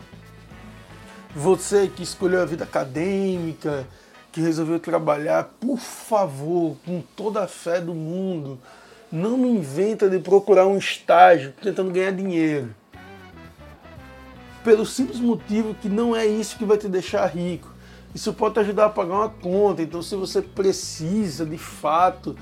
Você 1.35 1.88
que 1.88 2.02
escolheu 2.02 2.42
a 2.42 2.45
vida 2.45 2.64
acadêmica, 2.64 3.87
que 4.32 4.40
resolveu 4.40 4.78
trabalhar, 4.78 5.50
por 5.61 5.78
favor, 5.78 6.76
com 6.85 7.02
toda 7.16 7.42
a 7.42 7.49
fé 7.49 7.80
do 7.80 7.94
mundo, 7.94 8.58
não 9.11 9.38
me 9.38 9.49
inventa 9.49 10.08
de 10.08 10.18
procurar 10.18 10.66
um 10.66 10.76
estágio 10.76 11.54
tentando 11.62 11.90
ganhar 11.90 12.12
dinheiro. 12.12 12.75
Pelo 14.62 14.85
simples 14.85 15.18
motivo 15.18 15.75
que 15.75 15.88
não 15.88 16.14
é 16.14 16.26
isso 16.26 16.58
que 16.58 16.64
vai 16.64 16.76
te 16.76 16.88
deixar 16.88 17.26
rico. 17.26 17.73
Isso 18.14 18.32
pode 18.32 18.54
te 18.54 18.61
ajudar 18.61 18.87
a 18.87 18.90
pagar 18.90 19.14
uma 19.14 19.28
conta. 19.28 19.82
Então, 19.82 20.02
se 20.02 20.14
você 20.14 20.42
precisa 20.42 21.47
de 21.47 21.56
fato 21.56 22.37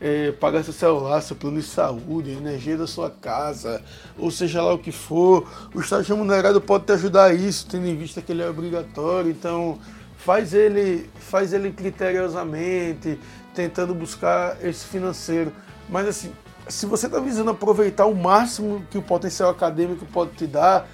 é, 0.00 0.32
pagar 0.32 0.64
seu 0.64 0.72
celular, 0.72 1.20
seu 1.20 1.36
plano 1.36 1.60
de 1.60 1.66
saúde, 1.66 2.32
energia 2.32 2.76
da 2.76 2.86
sua 2.86 3.08
casa, 3.08 3.82
ou 4.18 4.30
seja 4.30 4.60
lá 4.60 4.74
o 4.74 4.78
que 4.78 4.90
for, 4.90 5.48
o 5.72 5.80
estágio 5.80 6.14
remunerado 6.14 6.60
pode 6.60 6.84
te 6.84 6.92
ajudar 6.92 7.26
a 7.26 7.34
isso, 7.34 7.66
tendo 7.68 7.86
em 7.86 7.96
vista 7.96 8.20
que 8.20 8.32
ele 8.32 8.42
é 8.42 8.48
obrigatório. 8.48 9.30
Então, 9.30 9.78
faz 10.24 10.54
ele, 10.54 11.10
faz 11.18 11.52
ele 11.52 11.72
criteriosamente, 11.72 13.18
tentando 13.54 13.94
buscar 13.94 14.56
esse 14.64 14.84
financeiro. 14.86 15.52
Mas 15.88 16.08
assim, 16.08 16.32
se 16.68 16.86
você 16.86 17.06
está 17.06 17.20
visando 17.20 17.50
aproveitar 17.50 18.06
o 18.06 18.14
máximo 18.14 18.84
que 18.90 18.98
o 18.98 19.02
potencial 19.02 19.50
acadêmico 19.50 20.06
pode 20.06 20.32
te 20.32 20.46
dar, 20.46 20.88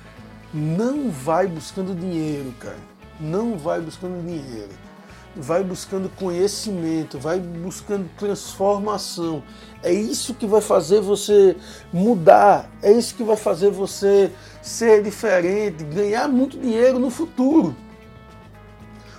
não 0.52 1.10
vai 1.10 1.46
buscando 1.46 1.94
dinheiro, 1.94 2.54
cara. 2.58 2.78
Não 3.20 3.58
vai 3.58 3.80
buscando 3.80 4.24
dinheiro 4.24 4.88
vai 5.36 5.62
buscando 5.62 6.08
conhecimento, 6.16 7.18
vai 7.18 7.38
buscando 7.38 8.08
transformação. 8.18 9.42
É 9.82 9.92
isso 9.92 10.34
que 10.34 10.46
vai 10.46 10.60
fazer 10.60 11.00
você 11.00 11.56
mudar, 11.92 12.68
é 12.82 12.90
isso 12.90 13.14
que 13.14 13.22
vai 13.22 13.36
fazer 13.36 13.70
você 13.70 14.32
ser 14.60 15.02
diferente, 15.02 15.84
ganhar 15.84 16.26
muito 16.26 16.58
dinheiro 16.58 16.98
no 16.98 17.08
futuro. 17.08 17.74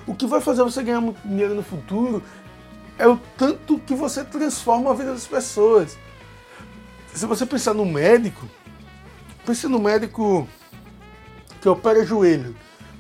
O 0.10 0.16
que 0.16 0.26
vai 0.26 0.42
fazer 0.42 0.64
você 0.64 0.82
ganhar 0.82 1.02
muito 1.02 1.22
dinheiro 1.24 1.54
no 1.54 1.62
futuro 1.62 2.24
é 2.98 3.08
o 3.08 3.16
tanto 3.38 3.78
que 3.78 3.94
você 3.94 4.24
transforma 4.24 4.90
a 4.90 4.94
vida 4.96 5.14
das 5.14 5.28
pessoas. 5.28 6.00
Se 7.14 7.28
você 7.28 7.46
pensar 7.46 7.76
no 7.76 7.86
médico, 7.86 8.50
pense 9.46 9.68
no 9.68 9.78
médico 9.78 10.48
que 11.62 11.70
opera 11.70 12.04
joelho, 12.04 12.56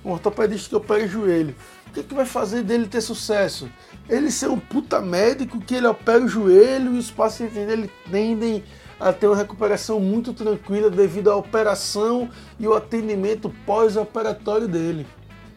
um 0.05 0.11
ortopedista 0.11 0.69
que 0.69 0.75
opera 0.75 1.07
joelho 1.07 1.55
o 1.89 1.91
que, 1.91 2.03
que 2.03 2.13
vai 2.13 2.25
fazer 2.25 2.61
dele 2.61 2.87
ter 2.87 3.01
sucesso? 3.01 3.67
Ele 4.07 4.29
ser 4.29 4.47
um 4.47 4.59
puta 4.59 5.01
médico 5.01 5.59
que 5.59 5.73
ele 5.73 5.87
opera 5.87 6.23
o 6.23 6.27
joelho 6.27 6.93
e 6.93 6.99
os 6.99 7.09
pacientes 7.09 7.55
dele 7.55 7.89
tendem 8.11 8.63
a 8.99 9.11
ter 9.11 9.25
uma 9.25 9.35
recuperação 9.35 9.99
muito 9.99 10.31
tranquila 10.31 10.91
devido 10.91 11.31
à 11.31 11.35
operação 11.35 12.29
e 12.59 12.67
o 12.67 12.75
atendimento 12.75 13.51
pós-operatório 13.65 14.67
dele. 14.67 15.07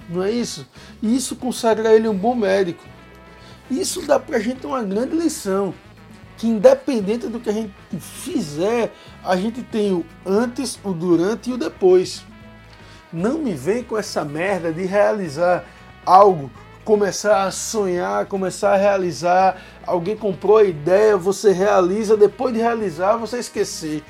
Não 0.09 0.23
é 0.23 0.31
isso? 0.31 0.67
E 1.03 1.15
isso 1.15 1.37
consagra 1.37 1.95
ele 1.95 2.09
um 2.09 2.17
bom 2.17 2.35
médico. 2.35 2.85
Isso 3.71 4.03
dá 4.03 4.19
pra 4.19 4.39
gente 4.39 4.67
uma 4.67 4.83
grande 4.83 5.17
lição. 5.17 5.73
Que 6.37 6.47
independente 6.47 7.29
do 7.29 7.39
que 7.39 7.49
a 7.49 7.53
gente 7.53 7.73
fizer, 7.99 8.93
a 9.25 9.37
gente 9.37 9.63
tem 9.63 9.93
o 9.93 10.05
antes, 10.27 10.79
o 10.83 10.93
durante 10.93 11.51
e 11.51 11.53
o 11.53 11.57
depois. 11.57 12.25
Não 13.13 13.39
me 13.39 13.55
vem 13.55 13.85
com 13.85 13.97
essa 13.97 14.25
merda 14.25 14.73
de 14.73 14.85
realizar 14.85 15.65
algo, 16.05 16.51
começar 16.85 17.45
a 17.45 17.51
sonhar, 17.51 18.27
começar 18.27 18.73
a 18.73 18.77
realizar. 18.77 19.63
Alguém 19.87 20.17
comprou 20.17 20.57
a 20.57 20.65
ideia, 20.65 21.17
você 21.17 21.53
realiza, 21.53 22.17
depois 22.17 22.53
de 22.53 22.61
realizar, 22.61 23.17
você 23.17 23.39
esquecer. 23.39 24.03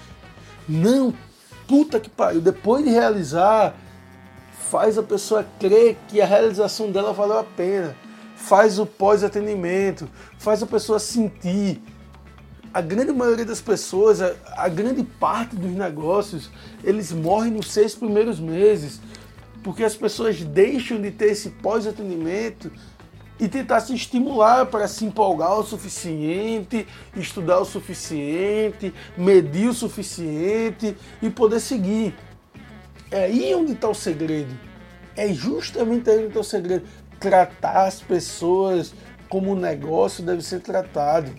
Não, 0.69 1.13
puta 1.67 2.01
que 2.01 2.09
pariu, 2.09 2.41
depois 2.41 2.85
de 2.85 2.91
realizar, 2.91 3.75
faz 4.73 4.97
a 4.97 5.03
pessoa 5.03 5.47
crer 5.61 5.99
que 6.09 6.19
a 6.19 6.25
realização 6.25 6.91
dela 6.91 7.13
valeu 7.13 7.39
a 7.39 7.45
pena. 7.45 7.95
Faz 8.35 8.79
o 8.79 8.87
pós-atendimento, 8.87 10.09
faz 10.39 10.63
a 10.63 10.67
pessoa 10.67 10.99
sentir. 10.99 11.83
A 12.73 12.81
grande 12.81 13.13
maioria 13.13 13.45
das 13.45 13.61
pessoas, 13.61 14.23
a, 14.23 14.35
a 14.57 14.71
grande 14.71 15.05
parte 15.05 15.55
dos 15.57 15.73
negócios, 15.73 16.51
eles 16.83 17.13
morrem 17.13 17.53
nos 17.53 17.71
seis 17.71 17.95
primeiros 17.95 18.41
meses 18.41 18.99
porque 19.63 19.85
as 19.85 19.95
pessoas 19.95 20.43
deixam 20.43 20.99
de 21.03 21.11
ter 21.11 21.33
esse 21.33 21.51
pós-atendimento 21.51 22.73
e 23.39 23.49
tentar 23.49 23.81
se 23.81 23.95
estimular 23.95 24.65
para 24.67 24.89
se 24.89 25.05
empolgar 25.05 25.59
o 25.59 25.65
suficiente, 25.65 26.87
estudar 27.15 27.61
o 27.61 27.65
suficiente, 27.67 28.95
medir 29.19 29.69
o 29.69 29.75
suficiente 29.75 30.97
e 31.21 31.29
poder 31.29 31.61
seguir. 31.61 32.15
É 33.13 33.25
aí 33.25 33.55
onde 33.55 33.73
está 33.73 33.89
o 33.89 33.95
segredo. 33.95 34.59
É 35.15 35.33
justamente 35.33 36.09
aí 36.09 36.17
onde 36.17 36.29
está 36.29 36.41
o 36.41 36.45
segredo. 36.45 36.85
Tratar 37.21 37.87
as 37.87 38.01
pessoas 38.01 38.95
como 39.29 39.53
o 39.53 39.55
negócio 39.55 40.25
deve 40.25 40.41
ser 40.43 40.61
tratado. 40.61 41.31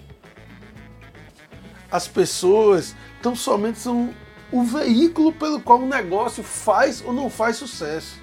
As 1.91 2.07
pessoas 2.07 2.95
tão 3.23 3.35
somente 3.35 3.79
são 3.79 4.13
o 4.51 4.63
veículo 4.63 5.33
pelo 5.33 5.59
qual 5.59 5.79
o 5.79 5.87
negócio 5.87 6.43
faz 6.43 7.03
ou 7.03 7.11
não 7.11 7.27
faz 7.27 7.55
sucesso. 7.55 8.21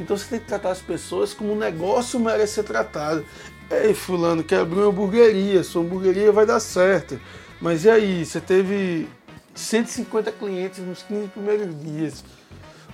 Então 0.00 0.16
você 0.16 0.28
tem 0.28 0.40
que 0.40 0.46
tratar 0.46 0.72
as 0.72 0.80
pessoas 0.80 1.32
como 1.32 1.52
um 1.52 1.56
negócio 1.56 2.18
merece 2.18 2.54
ser 2.54 2.64
tratado. 2.64 3.24
Ei, 3.70 3.94
fulano, 3.94 4.42
quer 4.42 4.60
abrir 4.60 4.80
uma 4.80 4.88
hamburgueria, 4.88 5.62
sua 5.62 5.82
hamburgueria 5.82 6.32
vai 6.32 6.44
dar 6.44 6.58
certo. 6.58 7.20
Mas 7.60 7.84
e 7.84 7.90
aí, 7.90 8.26
você 8.26 8.40
teve 8.40 9.08
150 9.54 10.32
clientes 10.32 10.78
nos 10.80 11.02
15 11.02 11.28
primeiros 11.28 11.80
dias. 11.82 12.24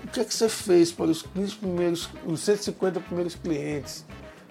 O 0.05 0.09
que 0.09 0.21
é 0.21 0.25
que 0.25 0.35
você 0.35 0.49
fez 0.49 0.93
para 0.93 1.07
os 1.07 1.23
15 1.23 1.55
primeiros, 1.57 2.09
os 2.25 2.41
150 2.41 3.01
primeiros 3.01 3.35
clientes? 3.35 4.05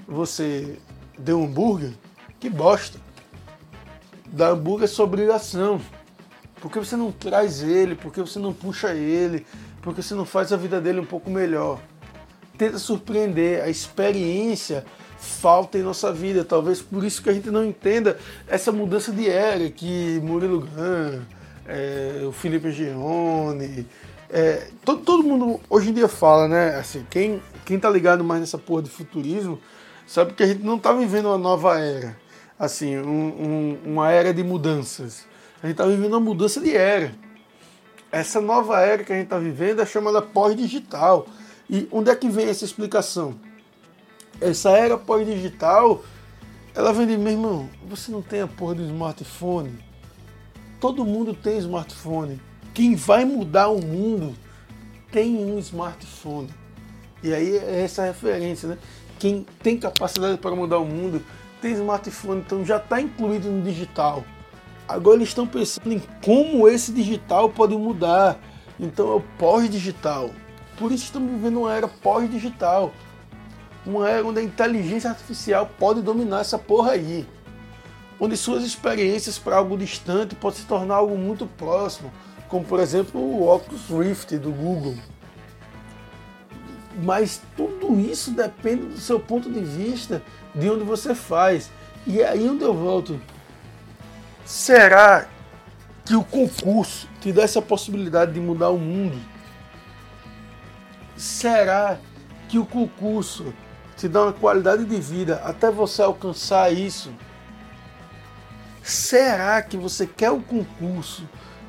Você 0.08 0.78
deu 1.18 1.44
hambúrguer? 1.44 1.94
Que 2.40 2.50
bosta! 2.50 3.00
Dar 4.28 4.50
hambúrguer 4.50 4.86
é 4.86 4.88
sua 4.88 5.06
obrigação. 5.06 5.82
Por 6.62 6.72
que 6.72 6.80
você 6.80 6.96
não 6.96 7.12
traz 7.12 7.62
ele? 7.62 7.96
Por 7.96 8.12
que 8.12 8.20
você 8.20 8.40
não 8.40 8.54
puxa 8.54 8.94
ele? 8.94 9.46
Por 9.82 9.96
que 9.96 10.02
você 10.02 10.14
não 10.16 10.26
faz 10.26 10.52
a 10.52 10.58
vida 10.58 10.82
dele 10.82 11.00
um 11.00 11.06
pouco 11.06 11.30
melhor? 11.30 11.80
Tenta 12.58 12.78
surpreender, 12.80 13.64
a 13.64 13.70
experiência 13.70 14.84
falta 15.18 15.78
em 15.78 15.84
nossa 15.84 16.12
vida. 16.12 16.44
Talvez 16.44 16.82
por 16.82 17.04
isso 17.04 17.22
que 17.22 17.30
a 17.30 17.34
gente 17.34 17.50
não 17.50 17.66
entenda 17.66 18.18
essa 18.48 18.72
mudança 18.72 19.12
de 19.12 19.30
era 19.30 19.70
que 19.70 20.20
Murilo 20.24 20.62
Gun, 20.62 21.22
é, 21.68 22.24
o 22.26 22.32
Felipe 22.32 22.72
Gione, 22.72 23.88
é, 24.30 24.68
todo, 24.84 25.02
todo 25.04 25.24
mundo 25.24 25.60
hoje 25.70 25.90
em 25.90 25.94
dia 25.94 26.08
fala, 26.08 26.48
né? 26.48 26.76
Assim, 26.76 27.06
quem, 27.10 27.42
quem 27.66 27.80
tá 27.80 27.90
ligado 27.90 28.24
mais 28.24 28.42
nessa 28.42 28.58
porra 28.58 28.84
de 28.84 28.90
futurismo 28.90 29.60
sabe 30.06 30.34
que 30.34 30.44
a 30.44 30.48
gente 30.48 30.64
não 30.64 30.80
tá 30.80 30.94
vivendo 30.94 31.26
uma 31.26 31.38
nova 31.38 31.80
era. 31.80 32.18
Assim, 32.58 32.98
um, 32.98 33.28
um, 33.28 33.78
uma 33.86 34.12
era 34.12 34.34
de 34.34 34.44
mudanças 34.44 35.26
a 35.62 35.66
gente 35.66 35.74
está 35.74 35.86
vivendo 35.86 36.14
uma 36.14 36.20
mudança 36.20 36.62
de 36.62 36.76
era. 36.76 37.12
Essa 38.12 38.40
nova 38.40 38.80
era 38.80 39.04
que 39.04 39.12
a 39.12 39.16
gente 39.16 39.26
está 39.26 39.40
vivendo 39.40 39.82
é 39.82 39.86
chamada 39.86 40.22
pós-digital. 40.22 41.28
E 41.70 41.88
onde 41.92 42.12
é 42.12 42.16
que 42.16 42.30
vem 42.30 42.48
essa 42.48 42.64
explicação? 42.64 43.36
Essa 44.40 44.70
era 44.70 44.98
pós-digital, 44.98 46.04
ela 46.76 46.94
vem 46.94 47.08
de, 47.08 47.18
meu 47.18 47.32
irmão, 47.32 47.70
você 47.90 48.12
não 48.12 48.22
tem 48.22 48.42
a 48.42 48.48
porra 48.48 48.76
do 48.76 48.84
smartphone? 48.84 49.84
Todo 50.80 51.04
mundo 51.04 51.34
tem 51.34 51.58
smartphone. 51.58 52.40
Quem 52.74 52.96
vai 52.96 53.26
mudar 53.26 53.70
o 53.70 53.84
mundo 53.84 54.36
tem 55.12 55.36
um 55.36 55.58
smartphone. 55.58 56.50
E 57.24 57.34
aí 57.34 57.58
é 57.58 57.82
essa 57.84 58.04
referência, 58.04 58.70
né? 58.70 58.78
Quem 59.18 59.46
tem 59.64 59.78
capacidade 59.78 60.38
para 60.38 60.56
mudar 60.56 60.78
o 60.78 60.86
mundo 60.86 61.24
tem 61.60 61.74
smartphone, 61.74 62.42
então 62.42 62.64
já 62.64 62.78
está 62.78 63.02
incluído 63.02 63.50
no 63.50 63.64
digital. 63.64 64.24
Agora 64.88 65.18
eles 65.18 65.30
estão 65.30 65.48
pensando 65.48 65.92
em 65.92 66.02
como 66.24 66.68
esse 66.68 66.92
digital 66.92 67.50
pode 67.50 67.76
mudar. 67.76 68.40
Então 68.80 69.12
é 69.12 69.16
o 69.16 69.24
pós-digital. 69.40 70.30
Por 70.78 70.92
isso 70.92 71.06
estamos 71.06 71.32
vivendo 71.32 71.62
uma 71.62 71.74
era 71.74 71.88
pós-digital. 71.88 72.94
Uma 73.84 74.08
era 74.08 74.26
onde 74.26 74.40
a 74.40 74.44
inteligência 74.44 75.10
artificial 75.10 75.70
pode 75.80 76.02
dominar 76.02 76.42
essa 76.42 76.60
porra 76.60 76.92
aí. 76.92 77.26
Onde 78.20 78.36
suas 78.36 78.64
experiências 78.64 79.38
para 79.38 79.58
algo 79.58 79.78
distante 79.78 80.36
podem 80.36 80.60
se 80.60 80.66
tornar 80.66 80.96
algo 80.96 81.18
muito 81.18 81.46
próximo. 81.46 82.12
Como 82.48 82.66
por 82.66 82.80
exemplo 82.80 83.20
o 83.20 83.48
Oculus 83.48 83.90
Rift 83.90 84.38
do 84.38 84.52
Google. 84.52 84.96
Mas 87.04 87.42
tudo 87.56 88.00
isso 88.00 88.32
depende 88.32 88.86
do 88.88 89.00
seu 89.00 89.20
ponto 89.20 89.52
de 89.52 89.60
vista, 89.60 90.24
de 90.56 90.70
onde 90.70 90.84
você 90.84 91.14
faz. 91.14 91.70
E 92.08 92.22
é 92.22 92.30
aí 92.30 92.50
onde 92.50 92.64
eu 92.64 92.74
volto 92.74 93.20
Será 94.48 95.28
que 96.06 96.16
o 96.16 96.24
concurso 96.24 97.10
te 97.20 97.34
dá 97.34 97.44
essa 97.44 97.62
possibilidade 97.62 98.32
de 98.32 98.40
mudar 98.40 98.70
o 98.70 98.78
mundo? 98.78 99.20
Será 101.18 102.00
que 102.48 102.58
o 102.58 102.66
concurso 102.66 103.54
te 103.98 104.08
dá 104.08 104.22
uma 104.24 104.32
qualidade 104.32 104.86
de 104.86 105.02
vida 105.02 105.42
até 105.44 105.70
você 105.70 106.02
alcançar 106.02 106.72
isso? 106.72 107.12
Será 108.88 109.62
que 109.62 109.76
você 109.76 110.08
quer 110.08 110.32
o 110.32 110.42
concurso 110.42 111.28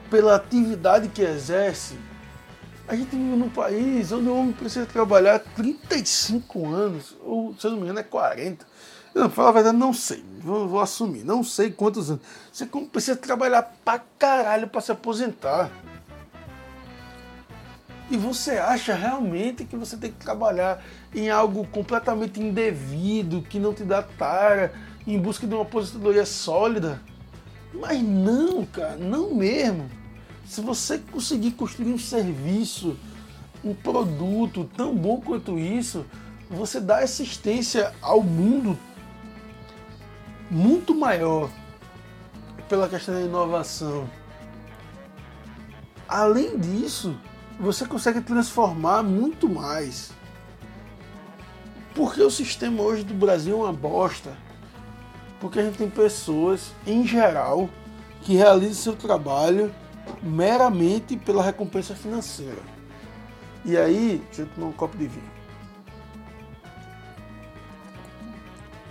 pela 0.09 0.37
atividade 0.37 1.09
que 1.09 1.21
exerce? 1.21 1.99
A 2.87 2.95
gente 2.95 3.11
vive 3.11 3.37
num 3.37 3.51
país 3.51 4.13
onde 4.13 4.29
o 4.29 4.37
homem 4.37 4.53
precisa 4.53 4.87
trabalhar 4.87 5.41
35 5.41 6.69
anos, 6.69 7.17
ou 7.21 7.53
se 7.59 7.67
eu 7.67 7.73
não 7.73 7.79
me 7.79 7.83
engano 7.83 7.99
é 7.99 8.05
40, 8.05 8.65
eu, 9.17 9.29
falar 9.29 9.49
a 9.49 9.53
verdade, 9.53 9.77
não 9.77 9.93
sei. 9.93 10.25
Vou, 10.39 10.69
vou, 10.69 10.81
assumir. 10.81 11.25
Não 11.25 11.43
sei 11.43 11.73
quantos 11.73 12.09
anos. 12.09 12.23
Você 12.53 12.65
precisa 12.67 13.17
trabalhar 13.17 13.63
pra 13.85 14.01
caralho 14.17 14.69
pra 14.69 14.81
se 14.81 14.93
aposentar. 14.93 15.73
E 18.09 18.17
você 18.17 18.53
acha 18.53 18.95
realmente 18.95 19.65
que 19.65 19.77
você 19.77 19.97
tem 19.97 20.13
que 20.13 20.25
trabalhar 20.25 20.81
em 21.13 21.29
algo 21.31 21.67
completamente 21.67 22.41
indevido, 22.41 23.43
que 23.43 23.59
não 23.59 23.75
te 23.75 23.83
dá 23.83 24.03
tara, 24.03 24.73
em 25.15 25.21
busca 25.21 25.47
de 25.47 25.55
uma 25.55 25.63
aposentadoria 25.63 26.27
sólida? 26.27 27.01
Mas 27.73 28.03
não, 28.03 28.65
cara, 28.67 28.97
não 28.97 29.35
mesmo. 29.35 29.91
Se 30.45 30.61
você 30.61 30.99
conseguir 30.99 31.53
construir 31.53 31.93
um 31.93 31.99
serviço, 31.99 32.97
um 33.65 33.75
produto 33.75 34.69
tão 34.77 34.95
bom 34.95 35.21
quanto 35.21 35.59
isso, 35.59 36.07
você 36.51 36.81
dá 36.81 36.99
assistência 36.99 37.93
ao 38.01 38.23
mundo 38.23 38.79
muito 40.51 40.95
maior 40.95 41.51
pela 42.69 42.89
questão 42.89 43.15
da 43.15 43.21
inovação. 43.23 44.09
Além 46.09 46.59
disso, 46.59 47.15
você 47.61 47.85
consegue 47.85 48.21
transformar 48.21 49.03
muito 49.03 49.49
mais. 49.49 50.13
Porque 51.95 52.23
o 52.23 52.31
sistema 52.31 52.83
hoje 52.83 53.05
do 53.05 53.13
Brasil 53.13 53.61
é 53.61 53.65
uma 53.65 53.73
bosta. 53.73 54.37
Porque 55.41 55.61
a 55.61 55.63
gente 55.63 55.79
tem 55.79 55.89
pessoas, 55.89 56.73
em 56.87 57.07
geral, 57.07 57.71
que 58.23 58.35
realizam 58.35 58.75
seu 58.75 58.97
trabalho 58.97 59.73
meramente 60.23 61.17
pela 61.17 61.43
recompensa 61.43 61.95
financeira. 61.95 62.63
E 63.65 63.77
aí, 63.77 64.23
deixa 64.27 64.43
eu 64.43 64.47
tomar 64.49 64.69
um 64.69 64.73
copo 64.73 64.97
de 64.97 65.07
vinho. 65.07 65.31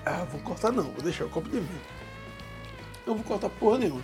Ah, 0.05 0.25
vou 0.31 0.39
cortar 0.41 0.71
não, 0.71 0.83
vou 0.83 1.01
deixar 1.01 1.25
o 1.25 1.29
copo 1.29 1.49
de 1.49 1.59
vinho. 1.59 1.81
Eu 3.05 3.15
vou 3.15 3.23
cortar 3.23 3.49
porra 3.49 3.79
nenhuma. 3.79 4.03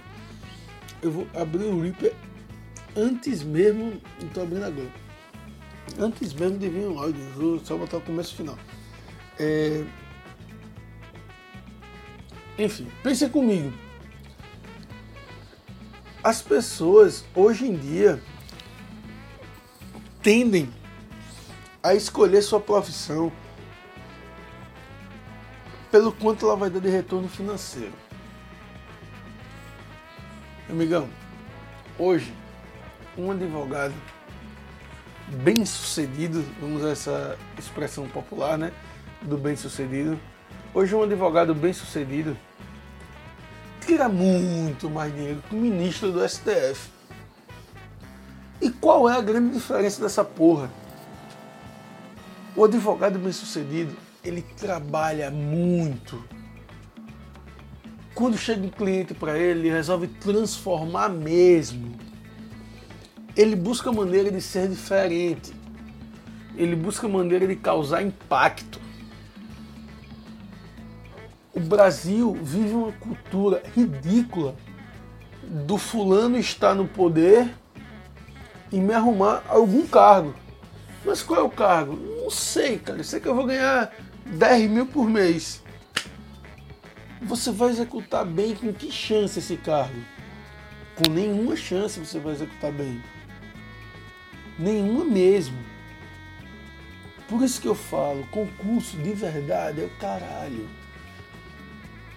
Eu 1.02 1.12
vou 1.12 1.28
abrir 1.34 1.66
o 1.66 1.82
Reaper 1.82 2.14
antes 2.96 3.44
mesmo. 3.44 4.02
Não 4.22 4.30
tô 4.30 4.42
abrindo 4.42 4.66
agora. 4.66 4.92
Antes 6.00 6.34
mesmo 6.34 6.58
de 6.58 6.70
vir 6.70 6.88
o 6.88 7.00
áudio. 7.00 7.62
Só 7.64 7.78
botar 7.78 7.98
o 7.98 8.02
começo 8.02 8.34
e 8.34 8.38
final. 8.38 8.58
É... 9.40 9.86
Enfim, 12.58 12.88
pense 13.02 13.28
comigo. 13.30 13.74
As 16.24 16.42
pessoas 16.42 17.26
hoje 17.36 17.66
em 17.66 17.76
dia 17.76 18.22
tendem 20.22 20.70
a 21.82 21.94
escolher 21.94 22.42
sua 22.42 22.62
profissão 22.62 23.32
pelo 25.92 26.12
quanto 26.14 26.46
ela 26.46 26.56
vai 26.56 26.70
dar 26.70 26.80
de 26.80 26.90
retorno 26.90 27.28
financeiro. 27.28 27.94
Amigão, 30.70 31.10
hoje 32.00 32.34
um 33.18 33.30
advogado 33.30 33.94
bem 35.44 35.66
sucedido, 35.66 36.44
vamos 36.60 36.82
usar 36.82 36.92
essa 36.92 37.38
expressão 37.58 38.08
popular, 38.08 38.58
né? 38.58 38.72
Do 39.22 39.38
bem 39.38 39.56
sucedido. 39.56 40.20
Hoje 40.74 40.96
um 40.96 41.04
advogado 41.04 41.54
bem 41.54 41.72
sucedido 41.72 42.36
tira 43.86 44.10
muito 44.10 44.90
mais 44.90 45.14
dinheiro 45.14 45.44
que 45.48 45.56
o 45.56 45.60
ministro 45.60 46.12
do 46.12 46.28
STF. 46.28 46.90
E 48.62 48.70
qual 48.70 49.10
é 49.10 49.18
a 49.18 49.22
grande 49.22 49.54
diferença 49.54 50.02
dessa 50.02 50.24
porra? 50.24 50.70
O 52.56 52.64
advogado 52.64 53.20
bem 53.20 53.32
sucedido, 53.32 53.96
ele 54.24 54.42
trabalha 54.42 55.30
muito. 55.30 56.24
Quando 58.16 58.38
chega 58.38 58.66
um 58.66 58.70
cliente 58.70 59.14
para 59.14 59.38
ele, 59.38 59.62
ele 59.62 59.72
resolve 59.72 60.08
transformar 60.08 61.10
mesmo 61.10 61.98
ele 63.36 63.56
busca 63.56 63.92
maneira 63.92 64.32
de 64.32 64.40
ser 64.42 64.70
diferente. 64.70 65.54
Ele 66.56 66.76
busca 66.76 67.08
maneira 67.08 67.48
de 67.48 67.56
causar 67.56 68.04
impacto. 68.04 68.80
O 71.54 71.60
Brasil 71.60 72.34
vive 72.42 72.74
uma 72.74 72.92
cultura 72.94 73.62
ridícula 73.76 74.56
do 75.44 75.78
fulano 75.78 76.38
estar 76.38 76.74
no 76.74 76.88
poder 76.88 77.54
e 78.72 78.80
me 78.80 78.92
arrumar 78.92 79.44
algum 79.48 79.86
cargo. 79.86 80.34
Mas 81.06 81.22
qual 81.22 81.42
é 81.42 81.44
o 81.44 81.50
cargo? 81.50 81.96
Não 81.96 82.32
sei, 82.32 82.80
cara. 82.80 83.04
Sei 83.04 83.20
que 83.20 83.28
eu 83.28 83.36
vou 83.36 83.46
ganhar 83.46 83.94
10 84.26 84.70
mil 84.70 84.88
por 84.88 85.08
mês. 85.08 85.62
Você 87.22 87.52
vai 87.52 87.70
executar 87.70 88.26
bem 88.26 88.56
com 88.56 88.74
que 88.74 88.92
chance 88.92 89.38
esse 89.38 89.56
cargo? 89.56 90.02
Com 90.96 91.12
nenhuma 91.12 91.56
chance 91.56 92.00
você 92.00 92.20
vai 92.20 92.34
executar 92.34 92.72
bem. 92.72 93.02
Nenhuma 94.58 95.06
mesmo. 95.06 95.58
Por 97.28 97.44
isso 97.44 97.62
que 97.62 97.68
eu 97.68 97.76
falo, 97.76 98.28
concurso 98.32 98.98
de 98.98 99.14
verdade 99.14 99.82
é 99.82 99.86
o 99.86 99.90
caralho. 100.00 100.68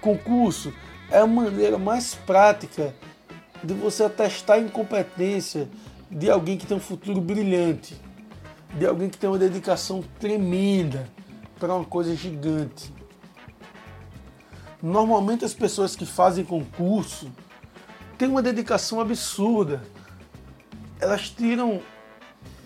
Concurso 0.01 0.73
é 1.11 1.19
a 1.19 1.27
maneira 1.27 1.79
mais 1.79 2.15
prática 2.15 2.95
de 3.63 3.75
você 3.75 4.05
atestar 4.05 4.57
a 4.57 4.61
incompetência 4.61 5.69
de 6.11 6.31
alguém 6.31 6.57
que 6.57 6.67
tem 6.67 6.77
um 6.77 6.81
futuro 6.81 7.21
brilhante, 7.21 8.01
de 8.79 8.87
alguém 8.87 9.09
que 9.09 9.19
tem 9.19 9.29
uma 9.29 9.39
dedicação 9.39 10.05
tremenda 10.21 11.09
para 11.59 11.75
uma 11.75 11.85
coisa 11.85 12.15
gigante. 12.15 12.93
Normalmente 14.83 15.45
as 15.45 15.55
pessoas 15.55 15.97
que 15.97 16.07
fazem 16.07 16.45
concurso 16.45 17.31
têm 18.19 18.29
uma 18.29 18.43
dedicação 18.43 19.01
absurda. 19.01 19.83
Elas 21.01 21.31
tiram 21.31 21.81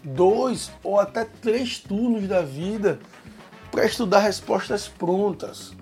dois 0.02 0.70
ou 0.82 0.98
até 0.98 1.24
três 1.24 1.78
turnos 1.78 2.28
da 2.28 2.42
vida 2.42 2.98
para 3.70 3.84
estudar 3.84 4.20
respostas 4.20 4.88
prontas, 4.88 5.72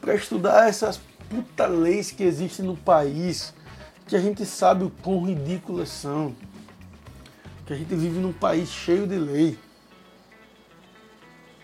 para 0.00 0.14
estudar 0.14 0.68
essas 0.68 1.00
puta 1.28 1.66
leis 1.66 2.10
que 2.10 2.22
existem 2.22 2.64
no 2.64 2.76
país, 2.76 3.54
que 4.06 4.16
a 4.16 4.20
gente 4.20 4.44
sabe 4.44 4.84
o 4.84 4.90
quão 5.02 5.24
ridículas 5.24 5.88
são, 5.88 6.34
que 7.66 7.72
a 7.72 7.76
gente 7.76 7.94
vive 7.94 8.18
num 8.18 8.32
país 8.32 8.68
cheio 8.68 9.06
de 9.06 9.16
lei. 9.16 9.58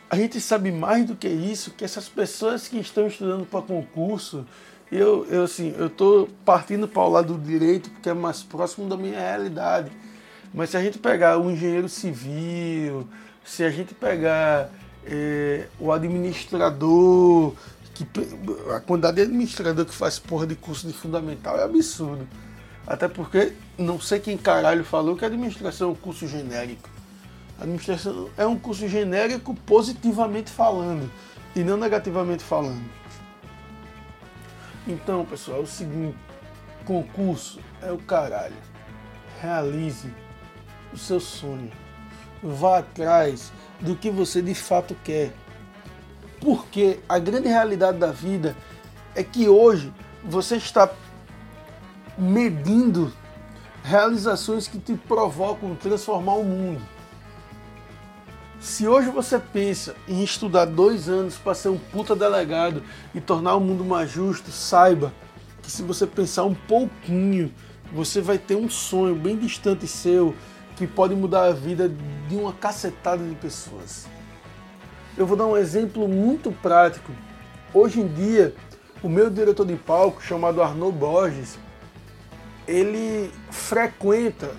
A 0.09 0.17
gente 0.17 0.41
sabe 0.41 0.71
mais 0.71 1.05
do 1.05 1.17
que 1.17 1.27
isso, 1.27 1.73
que 1.73 1.85
essas 1.85 2.09
pessoas 2.09 2.69
que 2.69 2.79
estão 2.79 3.09
estudando 3.09 3.45
para 3.45 3.61
concurso, 3.63 4.47
eu, 4.93 5.27
eu 5.27 5.43
assim, 5.43 5.75
eu 5.77 5.89
estou 5.89 6.29
partindo 6.45 6.87
para 6.87 7.03
o 7.03 7.09
lado 7.09 7.35
do 7.35 7.45
direito 7.45 7.91
porque 7.91 8.09
é 8.09 8.15
mais 8.15 8.43
próximo 8.43 8.89
da 8.89 8.97
minha 8.97 9.19
realidade 9.19 9.91
mas 10.57 10.71
se 10.71 10.77
a 10.79 10.83
gente 10.83 10.99
pegar 10.99 11.39
o 11.39 11.51
engenheiro 11.51 11.87
civil, 11.87 13.07
se 13.45 13.63
a 13.63 13.69
gente 13.69 13.93
pegar 13.93 14.71
é, 15.05 15.67
o 15.79 15.93
administrador, 15.93 17.53
que, 18.05 18.07
a 18.75 18.81
quantidade 18.81 19.17
de 19.17 19.23
administrador 19.23 19.87
que 19.87 19.95
faz 19.95 20.19
porra 20.19 20.47
de 20.47 20.55
curso 20.55 20.87
de 20.87 20.93
fundamental 20.93 21.59
é 21.59 21.65
absurdo. 21.65 22.29
Até 22.87 23.09
porque 23.09 23.53
não 23.79 24.01
sei 24.01 24.21
quem 24.21 24.37
caralho 24.37 24.85
falou 24.85 25.17
que 25.17 25.25
administração 25.25 25.89
é 25.89 25.93
um 25.93 25.95
curso 25.95 26.29
genérico. 26.29 26.89
A 27.59 27.63
administração 27.63 28.29
é 28.37 28.47
um 28.47 28.59
curso 28.59 28.87
genérico 28.87 29.55
positivamente 29.55 30.51
falando 30.51 31.11
e 31.55 31.65
não 31.65 31.77
negativamente 31.77 32.45
falando. 32.45 32.85
Então, 34.87 35.25
pessoal, 35.25 35.61
é 35.61 35.63
o 35.63 35.67
seguinte: 35.67 36.17
concurso 36.85 37.59
é 37.83 37.91
o 37.91 37.99
caralho. 37.99 38.55
Realize 39.41 40.09
o 40.93 40.99
seu 40.99 41.19
sonho. 41.19 41.73
Vá 42.43 42.79
atrás 42.79 43.53
do 43.81 43.97
que 43.97 44.11
você 44.11 44.41
de 44.41 44.55
fato 44.55 44.95
quer. 45.03 45.33
Porque 46.41 47.01
a 47.09 47.19
grande 47.19 47.49
realidade 47.49 47.99
da 47.99 48.13
vida 48.13 48.57
é 49.15 49.23
que 49.23 49.49
hoje 49.49 49.93
você 50.23 50.57
está 50.57 50.91
medindo 52.19 53.13
realizações 53.83 54.67
que 54.67 54.79
te 54.79 54.95
provocam 54.95 55.75
transformar 55.77 56.35
o 56.35 56.45
mundo. 56.45 56.83
Se 58.59 58.89
hoje 58.89 59.11
você 59.11 59.39
pensa 59.39 59.95
em 60.09 60.25
estudar 60.25 60.65
dois 60.65 61.09
anos 61.09 61.37
para 61.37 61.55
ser 61.55 61.69
um 61.69 61.79
puta 61.79 62.17
delegado 62.17 62.83
e 63.15 63.21
tornar 63.21 63.55
o 63.55 63.61
mundo 63.61 63.85
mais 63.85 64.11
justo, 64.11 64.51
saiba 64.51 65.13
que 65.63 65.71
se 65.71 65.83
você 65.83 66.07
pensar 66.07 66.45
um 66.45 66.55
pouquinho, 66.55 67.53
você 67.93 68.21
vai 68.21 68.39
ter 68.39 68.57
um 68.57 68.69
sonho 68.69 69.15
bem 69.15 69.37
distante 69.37 69.87
seu 69.87 70.35
que 70.77 70.87
pode 70.87 71.15
mudar 71.15 71.45
a 71.45 71.53
vida 71.53 71.89
de 72.29 72.35
uma 72.35 72.53
cacetada 72.53 73.25
de 73.25 73.35
pessoas. 73.37 74.07
Eu 75.17 75.27
vou 75.27 75.35
dar 75.35 75.47
um 75.47 75.57
exemplo 75.57 76.07
muito 76.07 76.53
prático. 76.53 77.11
Hoje 77.73 78.01
em 78.01 78.07
dia, 78.07 78.55
o 79.03 79.09
meu 79.09 79.31
diretor 79.31 79.65
de 79.65 79.75
palco, 79.75 80.23
chamado 80.23 80.63
Arnaud 80.63 80.95
Borges, 80.95 81.59
ele 82.69 83.33
frequenta 83.51 84.51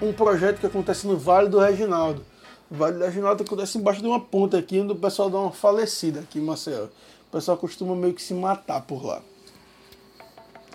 um 0.00 0.12
projeto 0.12 0.60
que 0.60 0.66
acontece 0.66 1.08
no 1.08 1.18
Vale 1.18 1.48
do 1.48 1.58
Reginaldo. 1.58 2.24
O 2.70 2.76
Vale 2.76 2.98
do 2.98 3.04
Reginaldo 3.04 3.42
acontece 3.42 3.78
embaixo 3.78 4.00
de 4.00 4.06
uma 4.06 4.20
ponta 4.20 4.56
aqui, 4.56 4.78
onde 4.78 4.92
o 4.92 4.96
pessoal 4.96 5.28
dá 5.28 5.38
uma 5.38 5.50
falecida 5.50 6.20
aqui 6.20 6.38
Maceió. 6.38 6.84
O 6.84 7.32
pessoal 7.32 7.56
costuma 7.56 7.96
meio 7.96 8.14
que 8.14 8.22
se 8.22 8.34
matar 8.34 8.82
por 8.82 9.04
lá. 9.04 9.20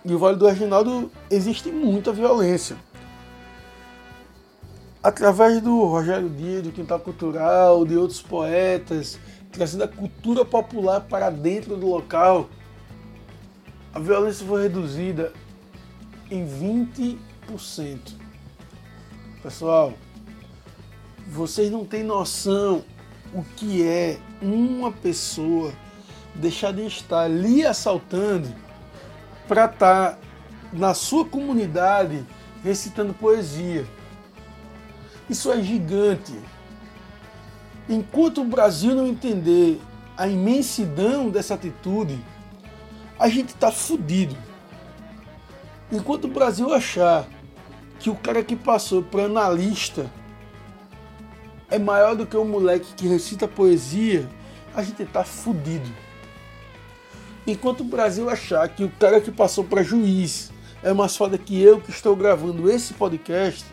E 0.03 0.13
o 0.13 0.19
Vale 0.19 0.35
do 0.35 0.45
Reginaldo 0.45 1.09
existe 1.31 1.71
muita 1.71 2.11
violência. 2.11 2.75
Através 5.03 5.61
do 5.61 5.83
Rogério 5.83 6.29
Dias, 6.29 6.63
do 6.63 6.71
Quintal 6.71 6.99
Cultural, 6.99 7.85
de 7.85 7.97
outros 7.97 8.21
poetas, 8.21 9.19
trazendo 9.51 9.83
a 9.83 9.87
cultura 9.87 10.45
popular 10.45 11.01
para 11.01 11.29
dentro 11.29 11.75
do 11.75 11.87
local, 11.87 12.49
a 13.93 13.99
violência 13.99 14.47
foi 14.47 14.63
reduzida 14.63 15.33
em 16.31 16.47
20%. 16.47 17.17
Pessoal, 19.43 19.93
vocês 21.27 21.69
não 21.69 21.83
têm 21.83 22.01
noção 22.01 22.83
o 23.33 23.43
que 23.43 23.85
é 23.85 24.19
uma 24.41 24.91
pessoa 24.91 25.73
deixar 26.33 26.71
de 26.71 26.85
estar 26.85 27.27
lhe 27.27 27.65
assaltando 27.65 28.47
para 29.47 29.65
estar 29.65 30.11
tá 30.13 30.17
na 30.71 30.93
sua 30.93 31.25
comunidade 31.25 32.25
recitando 32.63 33.13
poesia. 33.13 33.85
Isso 35.29 35.51
é 35.51 35.62
gigante. 35.62 36.33
Enquanto 37.88 38.41
o 38.41 38.45
Brasil 38.45 38.95
não 38.95 39.07
entender 39.07 39.79
a 40.17 40.27
imensidão 40.27 41.29
dessa 41.29 41.53
atitude, 41.53 42.19
a 43.19 43.27
gente 43.27 43.49
está 43.49 43.71
fudido. 43.71 44.36
Enquanto 45.91 46.25
o 46.25 46.29
Brasil 46.29 46.73
achar 46.73 47.27
que 47.99 48.09
o 48.09 48.15
cara 48.15 48.43
que 48.43 48.55
passou 48.55 49.01
para 49.03 49.23
analista 49.23 50.09
é 51.69 51.79
maior 51.79 52.15
do 52.15 52.25
que 52.25 52.38
o 52.38 52.45
moleque 52.45 52.93
que 52.95 53.07
recita 53.07 53.47
poesia, 53.47 54.29
a 54.75 54.83
gente 54.83 55.03
está 55.03 55.23
fudido. 55.23 55.89
Enquanto 57.45 57.81
o 57.81 57.86
Brasil 57.86 58.29
achar 58.29 58.67
que 58.69 58.83
o 58.83 58.89
cara 58.89 59.19
que 59.19 59.31
passou 59.31 59.63
para 59.63 59.83
juiz 59.83 60.51
é 60.81 60.93
mais 60.93 61.15
foda 61.15 61.38
que 61.38 61.62
eu 61.62 61.79
que 61.79 61.89
estou 61.89 62.15
gravando 62.15 62.69
esse 62.69 62.93
podcast, 62.93 63.65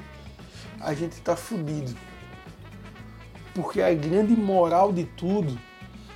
a 0.81 0.95
gente 0.95 1.13
está 1.13 1.37
fudido. 1.37 1.95
Porque 3.55 3.83
a 3.83 3.93
grande 3.93 4.35
moral 4.35 4.93
de 4.93 5.05
tudo 5.05 5.59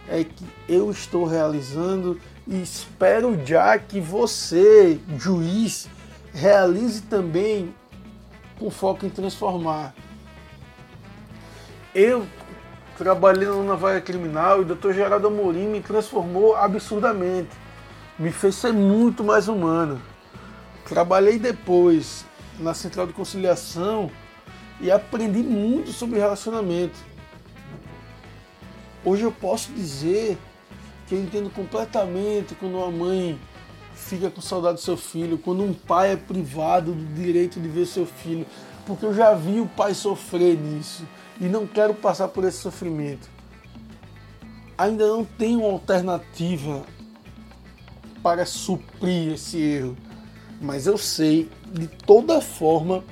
é 0.09 0.24
que 0.24 0.46
eu 0.68 0.90
estou 0.90 1.24
realizando 1.24 2.20
e 2.46 2.62
espero 2.62 3.38
já 3.44 3.79
que 3.79 4.00
você, 4.00 4.98
juiz, 5.18 5.88
realize 6.33 7.03
também 7.03 7.74
com 8.59 8.70
foco 8.70 9.07
em 9.07 9.11
transformar. 9.11 9.94
Eu 11.94 12.27
trabalhando 12.96 13.62
na 13.64 13.74
vaga 13.74 14.00
criminal 14.00 14.59
e 14.59 14.62
o 14.62 14.74
Dr. 14.74 14.92
Geraldo 14.92 15.27
Amorim 15.27 15.68
me 15.68 15.81
transformou 15.81 16.55
absurdamente. 16.57 17.50
Me 18.18 18.31
fez 18.31 18.55
ser 18.55 18.72
muito 18.72 19.24
mais 19.24 19.48
humano. 19.48 20.00
Trabalhei 20.87 21.38
depois 21.38 22.24
na 22.59 22.74
Central 22.74 23.07
de 23.07 23.12
Conciliação 23.12 24.11
e 24.81 24.91
aprendi 24.91 25.43
muito 25.43 25.93
sobre 25.93 26.19
relacionamento. 26.19 26.99
Hoje 29.05 29.23
eu 29.23 29.33
posso 29.33 29.73
dizer 29.73 30.39
que 31.07 31.15
eu 31.15 31.21
entendo 31.21 31.51
completamente 31.51 32.55
quando 32.55 32.77
uma 32.77 32.91
mãe 32.91 33.39
fica 33.95 34.31
com 34.31 34.41
saudade 34.41 34.77
do 34.77 34.81
seu 34.81 34.97
filho, 34.97 35.39
quando 35.39 35.63
um 35.63 35.73
pai 35.73 36.13
é 36.13 36.17
privado 36.17 36.93
do 36.93 37.15
direito 37.15 37.61
de 37.61 37.69
ver 37.69 37.87
seu 37.87 38.07
filho, 38.07 38.47
porque 38.87 39.05
eu 39.05 39.15
já 39.15 39.35
vi 39.35 39.61
o 39.61 39.67
pai 39.67 39.95
sofrer 39.95 40.59
nisso 40.59 41.07
e 41.41 41.45
não 41.45 41.67
quero 41.67 41.95
passar 41.95 42.29
por 42.29 42.45
esse 42.45 42.59
sofrimento. 42.59 43.29
Ainda 44.77 45.07
não 45.07 45.25
tenho 45.25 45.61
uma 45.61 45.73
alternativa 45.73 46.83
para 48.23 48.45
suprir 48.47 49.35
esse 49.35 49.59
erro, 49.59 49.97
mas 50.61 50.87
eu 50.87 50.99
sei 50.99 51.49
de 51.73 51.87
toda 51.87 52.41
forma 52.41 53.05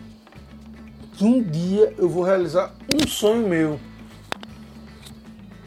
que 1.13 1.25
um 1.25 1.43
dia 1.43 1.95
eu 1.99 2.09
vou 2.09 2.25
realizar 2.25 2.75
um 2.95 3.07
sonho 3.07 3.49
meu, 3.49 3.79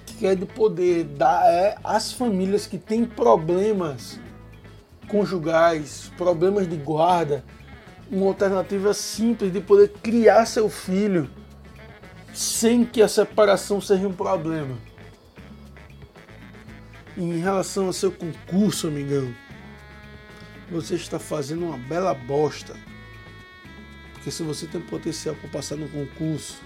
que 0.05 0.25
é 0.25 0.35
de 0.35 0.45
poder 0.45 1.03
dar 1.03 1.45
é, 1.45 1.77
às 1.83 2.11
famílias 2.11 2.65
que 2.65 2.77
têm 2.77 3.05
problemas 3.05 4.19
conjugais, 5.07 6.11
problemas 6.17 6.67
de 6.67 6.75
guarda, 6.75 7.43
uma 8.11 8.27
alternativa 8.27 8.93
simples 8.93 9.51
de 9.51 9.61
poder 9.61 9.89
criar 10.01 10.45
seu 10.45 10.69
filho 10.69 11.29
sem 12.33 12.83
que 12.85 13.01
a 13.01 13.07
separação 13.07 13.79
seja 13.79 14.07
um 14.07 14.13
problema. 14.13 14.77
Em 17.17 17.39
relação 17.39 17.85
ao 17.85 17.93
seu 17.93 18.11
concurso, 18.11 18.87
amigão, 18.87 19.33
você 20.69 20.95
está 20.95 21.17
fazendo 21.17 21.65
uma 21.65 21.77
bela 21.77 22.13
bosta. 22.13 22.75
Porque 24.25 24.37
se 24.37 24.41
você 24.41 24.65
tem 24.65 24.81
potencial 24.81 25.35
para 25.35 25.47
passar 25.49 25.75
no 25.75 25.87
concurso, 25.87 26.57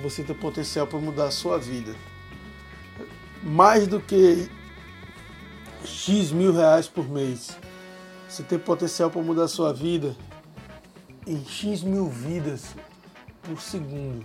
você 0.00 0.22
tem 0.22 0.36
potencial 0.36 0.86
para 0.86 1.00
mudar 1.00 1.24
a 1.24 1.30
sua 1.32 1.58
vida. 1.58 1.96
Mais 3.42 3.88
do 3.88 3.98
que 3.98 4.48
X 5.84 6.30
mil 6.30 6.52
reais 6.52 6.86
por 6.86 7.08
mês. 7.08 7.58
Você 8.28 8.44
tem 8.44 8.56
potencial 8.56 9.10
para 9.10 9.20
mudar 9.20 9.46
a 9.46 9.48
sua 9.48 9.72
vida 9.72 10.14
em 11.26 11.44
X 11.44 11.82
mil 11.82 12.08
vidas 12.08 12.76
por 13.42 13.60
segundo. 13.60 14.24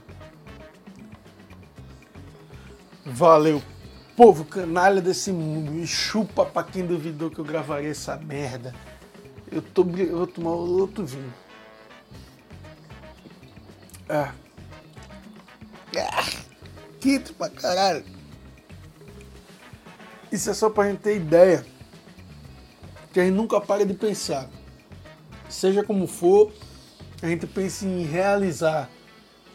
Valeu, 3.03 3.59
povo 4.15 4.45
canalha 4.45 5.01
desse 5.01 5.31
mundo. 5.31 5.79
E 5.79 5.87
chupa 5.87 6.45
pra 6.45 6.63
quem 6.63 6.85
duvidou 6.85 7.31
que 7.31 7.39
eu 7.39 7.43
gravaria 7.43 7.89
essa 7.89 8.15
merda. 8.17 8.71
Eu, 9.51 9.63
tô, 9.63 9.81
eu 9.97 10.17
vou 10.17 10.27
tomar 10.27 10.51
outro 10.51 11.03
vinho. 11.03 11.44
Ah. 14.09 14.33
ah. 15.97 16.25
Quito 16.99 17.33
pra 17.33 17.49
caralho. 17.49 18.05
Isso 20.31 20.49
é 20.49 20.53
só 20.53 20.69
pra 20.69 20.89
gente 20.89 20.99
ter 20.99 21.15
ideia. 21.15 21.65
Que 23.13 23.19
a 23.19 23.23
gente 23.23 23.35
nunca 23.35 23.61
para 23.61 23.85
de 23.85 23.93
pensar. 23.93 24.49
Seja 25.49 25.83
como 25.83 26.07
for, 26.07 26.51
a 27.21 27.27
gente 27.27 27.47
pensa 27.47 27.85
em 27.85 28.03
realizar 28.03 28.89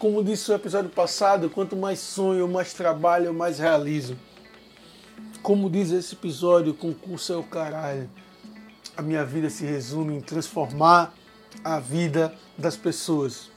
como 0.00 0.24
disse 0.24 0.48
no 0.48 0.56
episódio 0.56 0.88
passado, 0.88 1.50
quanto 1.50 1.76
mais 1.76 1.98
sonho, 1.98 2.48
mais 2.48 2.72
trabalho, 2.72 3.34
mais 3.34 3.58
realizo. 3.58 4.16
Como 5.42 5.68
diz 5.68 5.90
esse 5.90 6.14
episódio, 6.14 6.72
concurso 6.72 7.34
é 7.34 7.36
o 7.36 7.42
caralho. 7.42 8.08
A 8.96 9.02
minha 9.02 9.22
vida 9.26 9.50
se 9.50 9.62
resume 9.66 10.16
em 10.16 10.22
transformar 10.22 11.12
a 11.62 11.78
vida 11.78 12.34
das 12.56 12.78
pessoas. 12.78 13.50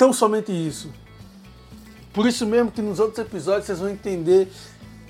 Tão 0.00 0.14
somente 0.14 0.50
isso. 0.50 0.90
Por 2.14 2.26
isso 2.26 2.46
mesmo 2.46 2.70
que 2.70 2.80
nos 2.80 2.98
outros 2.98 3.18
episódios 3.18 3.66
vocês 3.66 3.80
vão 3.80 3.90
entender 3.90 4.50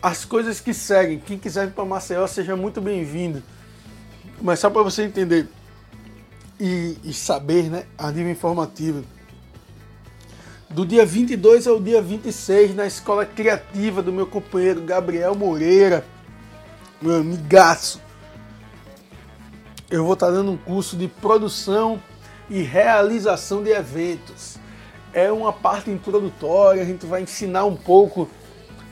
as 0.02 0.24
coisas 0.24 0.58
que 0.58 0.74
seguem. 0.74 1.20
Quem 1.20 1.38
quiser 1.38 1.68
vir 1.68 1.74
para 1.74 1.84
Maceió, 1.84 2.26
seja 2.26 2.56
muito 2.56 2.80
bem-vindo. 2.80 3.40
Mas 4.42 4.58
só 4.58 4.68
para 4.68 4.82
você 4.82 5.04
entender 5.04 5.48
e, 6.58 6.98
e 7.04 7.12
saber, 7.12 7.70
né, 7.70 7.86
a 7.96 8.10
nível 8.10 8.32
informativo 8.32 9.04
do 10.68 10.84
dia 10.84 11.06
22 11.06 11.68
ao 11.68 11.80
dia 11.80 12.02
26 12.02 12.74
na 12.74 12.84
escola 12.84 13.24
criativa 13.24 14.02
do 14.02 14.12
meu 14.12 14.26
companheiro 14.26 14.82
Gabriel 14.82 15.36
Moreira, 15.36 16.04
meu 17.00 17.14
amigaço. 17.14 18.00
Eu 19.88 20.02
vou 20.02 20.14
estar 20.14 20.32
dando 20.32 20.50
um 20.50 20.56
curso 20.56 20.96
de 20.96 21.06
produção 21.06 22.02
e 22.48 22.60
realização 22.60 23.62
de 23.62 23.70
eventos. 23.70 24.58
É 25.12 25.30
uma 25.30 25.52
parte 25.52 25.90
introdutória, 25.90 26.82
a 26.82 26.86
gente 26.86 27.04
vai 27.06 27.22
ensinar 27.22 27.64
um 27.64 27.74
pouco 27.74 28.28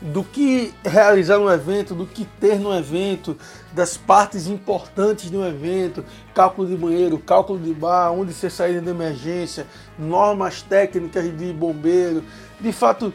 do 0.01 0.23
que 0.23 0.73
realizar 0.83 1.37
um 1.39 1.49
evento, 1.49 1.93
do 1.93 2.05
que 2.05 2.25
ter 2.39 2.57
no 2.57 2.73
evento, 2.73 3.37
das 3.73 3.97
partes 3.97 4.47
importantes 4.47 5.29
de 5.29 5.35
um 5.35 5.45
evento, 5.45 6.05
cálculo 6.33 6.67
de 6.67 6.75
banheiro, 6.75 7.17
cálculo 7.17 7.59
de 7.59 7.73
bar, 7.73 8.11
onde 8.11 8.33
você 8.33 8.49
sair 8.49 8.81
de 8.81 8.89
emergência, 8.89 9.67
normas 9.97 10.61
técnicas 10.61 11.25
de 11.37 11.53
bombeiro, 11.53 12.23
de 12.59 12.71
fato, 12.71 13.13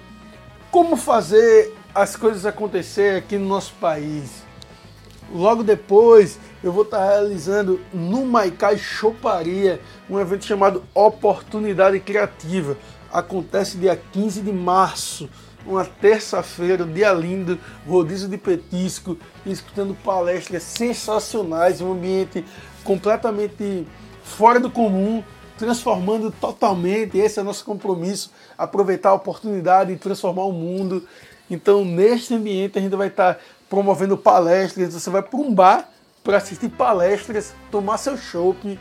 como 0.71 0.97
fazer 0.97 1.75
as 1.95 2.17
coisas 2.17 2.45
acontecer 2.45 3.17
aqui 3.17 3.39
no 3.39 3.47
nosso 3.47 3.73
país. 3.81 4.45
Logo 5.33 5.63
depois, 5.63 6.39
eu 6.63 6.71
vou 6.71 6.83
estar 6.83 7.03
realizando 7.05 7.81
no 7.93 8.27
Maicai 8.27 8.77
Choparia 8.77 9.81
um 10.09 10.21
evento 10.21 10.45
chamado 10.45 10.85
Oportunidade 10.93 11.99
Criativa. 12.01 12.77
Acontece 13.15 13.79
dia 13.79 13.97
15 14.13 14.43
de 14.43 14.53
março 14.53 15.31
uma 15.67 15.85
terça-feira, 15.85 16.85
um 16.85 16.93
dia 16.93 17.13
lindo, 17.13 17.59
rodízio 17.87 18.29
de 18.29 18.37
petisco, 18.37 19.17
escutando 19.47 19.95
palestras 19.95 20.63
sensacionais, 20.63 21.81
um 21.81 21.93
ambiente 21.93 22.45
completamente 22.83 23.87
fora 24.23 24.61
do 24.61 24.71
comum, 24.71 25.23
transformando 25.57 26.31
totalmente. 26.31 27.17
Esse 27.17 27.39
é 27.39 27.43
o 27.43 27.45
nosso 27.45 27.65
compromisso, 27.65 28.31
aproveitar 28.59 29.11
a 29.11 29.15
oportunidade 29.15 29.93
e 29.93 29.97
transformar 29.97 30.45
o 30.45 30.53
mundo. 30.53 31.07
Então, 31.51 31.85
neste 31.85 32.35
ambiente, 32.35 32.79
a 32.79 32.83
gente 32.83 32.97
vai 32.97 33.09
estar 33.09 33.39
promovendo 33.69 34.17
palestras. 34.17 34.93
Você 34.93 35.09
vai 35.09 35.23
para 35.23 35.39
um 35.39 35.55
bar 35.55 35.89
para 36.23 36.39
assistir 36.39 36.69
palestras, 36.71 37.55
tomar 37.71 37.99
seu 37.99 38.17
chopp 38.17 38.79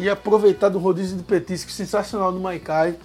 e 0.00 0.08
aproveitar 0.08 0.68
do 0.68 0.78
rodízio 0.78 1.16
de 1.16 1.22
petisco 1.22 1.70
sensacional 1.70 2.32
do 2.32 2.40
Maicai. 2.40 2.96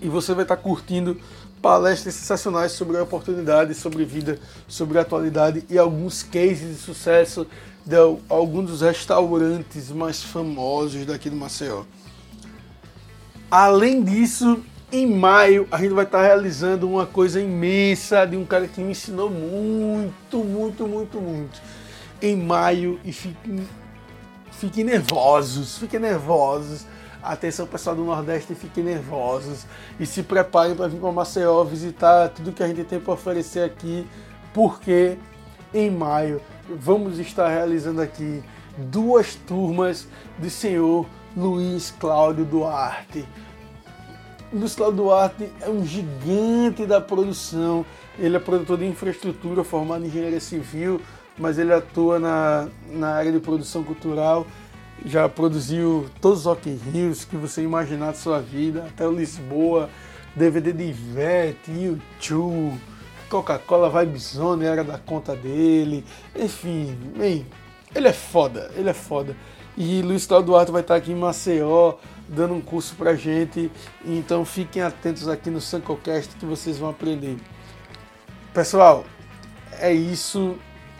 E 0.00 0.08
você 0.08 0.34
vai 0.34 0.44
estar 0.44 0.56
curtindo 0.56 1.16
palestras 1.60 2.14
sensacionais 2.14 2.72
sobre 2.72 2.96
a 2.96 3.02
oportunidade, 3.02 3.74
sobre 3.74 4.04
vida, 4.04 4.38
sobre 4.66 4.98
atualidade 4.98 5.64
e 5.68 5.78
alguns 5.78 6.22
cases 6.22 6.76
de 6.76 6.82
sucesso 6.82 7.46
de 7.84 7.96
alguns 8.28 8.70
dos 8.70 8.80
restaurantes 8.82 9.90
mais 9.90 10.22
famosos 10.22 11.04
daqui 11.04 11.28
do 11.28 11.36
Maceió. 11.36 11.84
Além 13.50 14.02
disso, 14.02 14.62
em 14.92 15.06
maio 15.06 15.66
a 15.70 15.78
gente 15.78 15.92
vai 15.92 16.04
estar 16.04 16.22
realizando 16.22 16.88
uma 16.88 17.06
coisa 17.06 17.40
imensa 17.40 18.24
de 18.24 18.36
um 18.36 18.44
cara 18.44 18.68
que 18.68 18.80
me 18.80 18.92
ensinou 18.92 19.30
muito, 19.30 20.38
muito, 20.38 20.86
muito, 20.86 21.20
muito. 21.20 21.60
Em 22.22 22.36
maio 22.36 23.00
e 23.04 23.12
fiquem, 23.12 23.66
fiquem 24.52 24.84
nervosos, 24.84 25.78
fiquem 25.78 26.00
nervosos. 26.00 26.86
Atenção 27.22 27.66
pessoal 27.66 27.94
do 27.94 28.02
Nordeste, 28.02 28.54
fiquem 28.54 28.82
nervosos 28.82 29.66
e 29.98 30.06
se 30.06 30.22
preparem 30.22 30.74
para 30.74 30.88
vir 30.88 30.98
para 30.98 31.12
Maceió 31.12 31.62
visitar 31.64 32.30
tudo 32.30 32.52
que 32.52 32.62
a 32.62 32.66
gente 32.66 32.82
tem 32.84 32.98
para 32.98 33.12
oferecer 33.12 33.60
aqui, 33.60 34.06
porque 34.54 35.18
em 35.74 35.90
maio 35.90 36.40
vamos 36.68 37.18
estar 37.18 37.48
realizando 37.48 38.00
aqui 38.00 38.42
duas 38.78 39.34
turmas 39.34 40.08
do 40.38 40.48
senhor 40.48 41.06
Luiz 41.36 41.94
Cláudio 41.98 42.44
Duarte. 42.46 43.28
Luiz 44.52 44.74
Cláudio 44.74 45.04
Duarte 45.04 45.52
é 45.60 45.68
um 45.68 45.84
gigante 45.84 46.86
da 46.86 47.00
produção. 47.00 47.84
Ele 48.18 48.36
é 48.36 48.40
produtor 48.40 48.78
de 48.78 48.86
infraestrutura, 48.86 49.62
formado 49.62 50.04
em 50.04 50.08
engenharia 50.08 50.40
civil, 50.40 51.00
mas 51.38 51.58
ele 51.58 51.72
atua 51.72 52.18
na, 52.18 52.68
na 52.90 53.10
área 53.10 53.30
de 53.30 53.38
produção 53.38 53.84
cultural. 53.84 54.46
Já 55.04 55.28
produziu 55.28 56.08
todos 56.20 56.40
os 56.40 56.44
Rock 56.44 56.70
Rios 56.92 57.24
que 57.24 57.36
você 57.36 57.62
imaginar 57.62 58.08
da 58.08 58.14
sua 58.14 58.40
vida, 58.40 58.84
até 58.86 59.06
o 59.06 59.12
Lisboa, 59.12 59.88
DVD 60.34 60.72
de 60.72 60.84
Ivete, 60.84 61.70
YouTube, 61.70 62.78
Coca-Cola 63.30 63.88
Vibe 63.88 64.18
Zone 64.18 64.64
era 64.64 64.84
da 64.84 64.98
conta 64.98 65.34
dele. 65.34 66.04
Enfim, 66.36 66.98
bem, 67.16 67.46
ele 67.94 68.08
é 68.08 68.12
foda, 68.12 68.70
ele 68.76 68.90
é 68.90 68.94
foda. 68.94 69.36
E 69.76 70.02
Luiz 70.02 70.26
Cláudio 70.26 70.48
Duarte 70.48 70.72
vai 70.72 70.82
estar 70.82 70.96
aqui 70.96 71.12
em 71.12 71.16
Maceió 71.16 71.94
dando 72.28 72.54
um 72.54 72.60
curso 72.60 72.94
pra 72.96 73.14
gente. 73.14 73.70
Então 74.04 74.44
fiquem 74.44 74.82
atentos 74.82 75.28
aqui 75.28 75.48
no 75.48 75.60
Sancocast 75.60 76.34
que 76.36 76.44
vocês 76.44 76.78
vão 76.78 76.90
aprender. 76.90 77.36
Pessoal, 78.52 79.04
é 79.78 79.92
isso. 79.92 80.56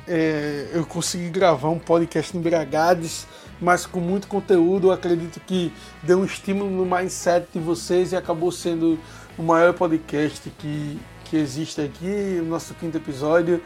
É, 0.08 0.70
eu 0.72 0.84
consegui 0.86 1.28
gravar 1.30 1.68
um 1.68 1.78
podcast 1.78 2.36
em 2.36 2.40
Bragades, 2.40 3.26
mas 3.60 3.86
com 3.86 4.00
muito 4.00 4.26
conteúdo. 4.26 4.88
Eu 4.88 4.92
acredito 4.92 5.40
que 5.40 5.72
deu 6.02 6.18
um 6.18 6.24
estímulo 6.24 6.70
no 6.70 6.84
mindset 6.84 7.46
de 7.52 7.58
vocês 7.58 8.12
e 8.12 8.16
acabou 8.16 8.50
sendo 8.50 8.98
o 9.36 9.42
maior 9.42 9.74
podcast 9.74 10.50
que, 10.58 10.98
que 11.24 11.36
existe 11.36 11.80
aqui, 11.80 12.38
o 12.40 12.44
nosso 12.44 12.74
quinto 12.74 12.96
episódio. 12.96 13.62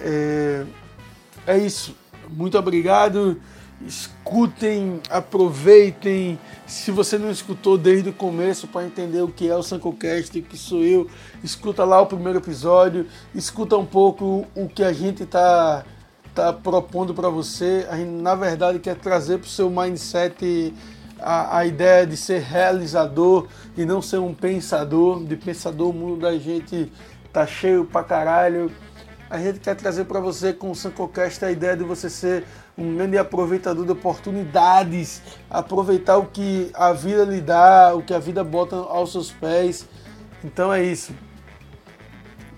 É, 0.00 0.64
é 1.46 1.58
isso. 1.58 1.94
Muito 2.28 2.58
obrigado. 2.58 3.40
Escutem, 3.86 5.00
aproveitem. 5.10 6.38
Se 6.66 6.90
você 6.90 7.18
não 7.18 7.30
escutou 7.30 7.76
desde 7.76 8.08
o 8.08 8.12
começo 8.12 8.66
para 8.66 8.86
entender 8.86 9.20
o 9.20 9.28
que 9.28 9.48
é 9.48 9.54
o 9.54 9.62
Sancocast, 9.62 10.40
que 10.40 10.56
sou 10.56 10.82
eu, 10.82 11.08
escuta 11.44 11.84
lá 11.84 12.00
o 12.00 12.06
primeiro 12.06 12.38
episódio, 12.38 13.06
escuta 13.34 13.76
um 13.76 13.84
pouco 13.84 14.46
o 14.54 14.68
que 14.68 14.82
a 14.82 14.92
gente 14.92 15.24
está 15.24 15.84
tá 16.36 16.52
propondo 16.52 17.14
para 17.14 17.30
você. 17.30 17.86
A 17.90 17.96
gente, 17.96 18.10
na 18.10 18.34
verdade, 18.34 18.78
quer 18.78 18.94
trazer 18.94 19.38
para 19.38 19.46
o 19.46 19.50
seu 19.50 19.70
mindset 19.70 20.74
a, 21.18 21.58
a 21.58 21.66
ideia 21.66 22.06
de 22.06 22.14
ser 22.14 22.42
realizador 22.42 23.48
e 23.74 23.86
não 23.86 24.02
ser 24.02 24.18
um 24.18 24.34
pensador. 24.34 25.24
De 25.24 25.34
pensador, 25.34 25.88
o 25.88 25.92
mundo 25.94 26.20
da 26.20 26.36
gente 26.36 26.92
tá 27.32 27.46
cheio 27.46 27.86
pra 27.86 28.04
caralho. 28.04 28.70
A 29.30 29.38
gente 29.38 29.58
quer 29.58 29.74
trazer 29.74 30.04
para 30.04 30.20
você 30.20 30.52
com 30.52 30.70
o 30.70 30.74
Sancocast 30.74 31.42
a 31.42 31.50
ideia 31.50 31.74
de 31.74 31.82
você 31.82 32.10
ser 32.10 32.44
um 32.76 32.94
grande 32.94 33.16
aproveitador 33.16 33.86
de 33.86 33.92
oportunidades, 33.92 35.22
aproveitar 35.50 36.18
o 36.18 36.26
que 36.26 36.70
a 36.74 36.92
vida 36.92 37.24
lhe 37.24 37.40
dá, 37.40 37.94
o 37.94 38.02
que 38.02 38.12
a 38.12 38.18
vida 38.18 38.44
bota 38.44 38.76
aos 38.76 39.10
seus 39.10 39.32
pés. 39.32 39.88
Então 40.44 40.72
é 40.72 40.84
isso. 40.84 41.12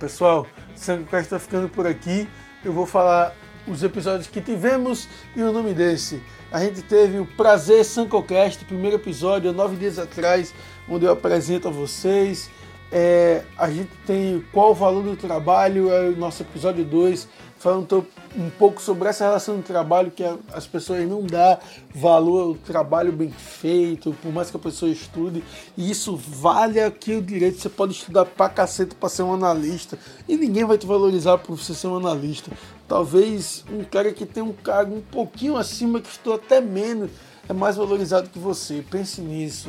Pessoal, 0.00 0.46
o 0.74 1.16
está 1.16 1.38
ficando 1.38 1.68
por 1.68 1.86
aqui. 1.86 2.28
Eu 2.64 2.72
vou 2.72 2.84
falar 2.84 3.32
os 3.68 3.82
episódios 3.82 4.26
que 4.26 4.40
tivemos 4.40 5.08
e 5.36 5.42
o 5.42 5.52
nome 5.52 5.74
desse. 5.74 6.22
A 6.50 6.60
gente 6.60 6.82
teve 6.82 7.18
o 7.18 7.26
Prazer 7.26 7.84
Sancocast, 7.84 8.64
primeiro 8.64 8.96
episódio, 8.96 9.52
nove 9.52 9.76
dias 9.76 9.98
atrás, 9.98 10.54
onde 10.88 11.04
eu 11.04 11.12
apresento 11.12 11.68
a 11.68 11.70
vocês. 11.70 12.50
É, 12.90 13.42
a 13.56 13.70
gente 13.70 13.90
tem 14.06 14.42
qual 14.50 14.70
o 14.70 14.74
valor 14.74 15.02
do 15.02 15.16
trabalho, 15.16 15.92
é 15.92 16.08
o 16.08 16.16
nosso 16.16 16.42
episódio 16.42 16.84
2, 16.84 17.28
falando 17.58 18.06
um 18.38 18.48
pouco 18.48 18.80
sobre 18.80 19.08
essa 19.08 19.24
relação 19.24 19.56
do 19.56 19.62
trabalho 19.62 20.12
que 20.12 20.22
as 20.52 20.64
pessoas 20.64 21.06
não 21.08 21.22
dão 21.22 21.58
valor 21.92 22.50
ao 22.50 22.54
trabalho 22.54 23.10
bem 23.10 23.30
feito, 23.30 24.14
por 24.22 24.32
mais 24.32 24.48
que 24.48 24.56
a 24.56 24.60
pessoa 24.60 24.90
estude, 24.90 25.42
e 25.76 25.90
isso 25.90 26.16
vale 26.16 26.80
aqui 26.80 27.16
o 27.16 27.22
direito. 27.22 27.60
Você 27.60 27.68
pode 27.68 27.94
estudar 27.94 28.24
pra 28.24 28.48
cacete 28.48 28.94
pra 28.94 29.08
ser 29.08 29.24
um 29.24 29.34
analista, 29.34 29.98
e 30.28 30.36
ninguém 30.36 30.64
vai 30.64 30.78
te 30.78 30.86
valorizar 30.86 31.38
por 31.38 31.58
você 31.58 31.74
ser 31.74 31.88
um 31.88 31.96
analista. 31.96 32.52
Talvez 32.86 33.64
um 33.70 33.82
cara 33.82 34.12
que 34.12 34.24
tem 34.24 34.42
um 34.42 34.52
cargo 34.52 34.94
um 34.94 35.02
pouquinho 35.02 35.56
acima, 35.56 36.00
que 36.00 36.08
estou 36.08 36.34
até 36.34 36.60
menos, 36.60 37.10
é 37.48 37.52
mais 37.52 37.76
valorizado 37.76 38.30
que 38.30 38.38
você. 38.38 38.84
Pense 38.88 39.20
nisso. 39.20 39.68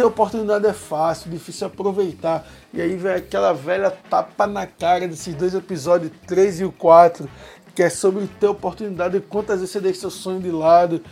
Ter 0.00 0.06
oportunidade 0.06 0.66
é 0.66 0.72
fácil, 0.72 1.30
difícil 1.30 1.66
aproveitar. 1.66 2.48
E 2.72 2.80
aí 2.80 2.96
vem 2.96 3.12
aquela 3.12 3.52
velha 3.52 3.90
tapa 3.90 4.46
na 4.46 4.66
cara 4.66 5.06
desses 5.06 5.34
dois 5.34 5.54
episódios, 5.54 6.10
3 6.26 6.60
e 6.60 6.64
o 6.64 6.72
4, 6.72 7.28
que 7.74 7.82
é 7.82 7.90
sobre 7.90 8.26
ter 8.40 8.46
oportunidade 8.46 9.18
e 9.18 9.20
quantas 9.20 9.60
vezes 9.60 9.72
você 9.72 9.78
deixa 9.78 10.00
seu 10.00 10.10
sonho 10.10 10.40
de 10.40 10.50
lado, 10.50 11.02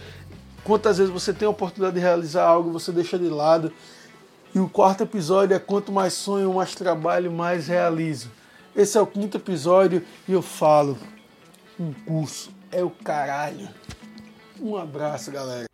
quantas 0.65 0.97
vezes 0.97 1.13
você 1.13 1.35
tem 1.35 1.47
a 1.47 1.51
oportunidade 1.51 1.97
de 1.97 2.01
realizar 2.01 2.47
algo 2.47 2.73
você 2.73 2.91
deixa 2.91 3.19
de 3.19 3.29
lado. 3.29 3.71
E 4.55 4.59
o 4.59 4.67
quarto 4.67 5.03
episódio 5.03 5.55
é 5.55 5.59
quanto 5.59 5.93
mais 5.93 6.15
sonho, 6.15 6.55
mais 6.55 6.75
trabalho, 6.75 7.31
mais 7.31 7.69
realizo. 7.69 8.31
Esse 8.75 8.97
é 8.97 9.01
o 9.03 9.07
quinto 9.07 9.37
episódio 9.37 10.03
e 10.27 10.33
eu 10.33 10.41
falo: 10.41 10.97
um 11.79 11.93
curso 11.93 12.51
é 12.73 12.83
o 12.83 12.89
caralho. 12.89 13.69
Um 14.59 14.79
abraço, 14.79 15.31
galera. 15.31 15.69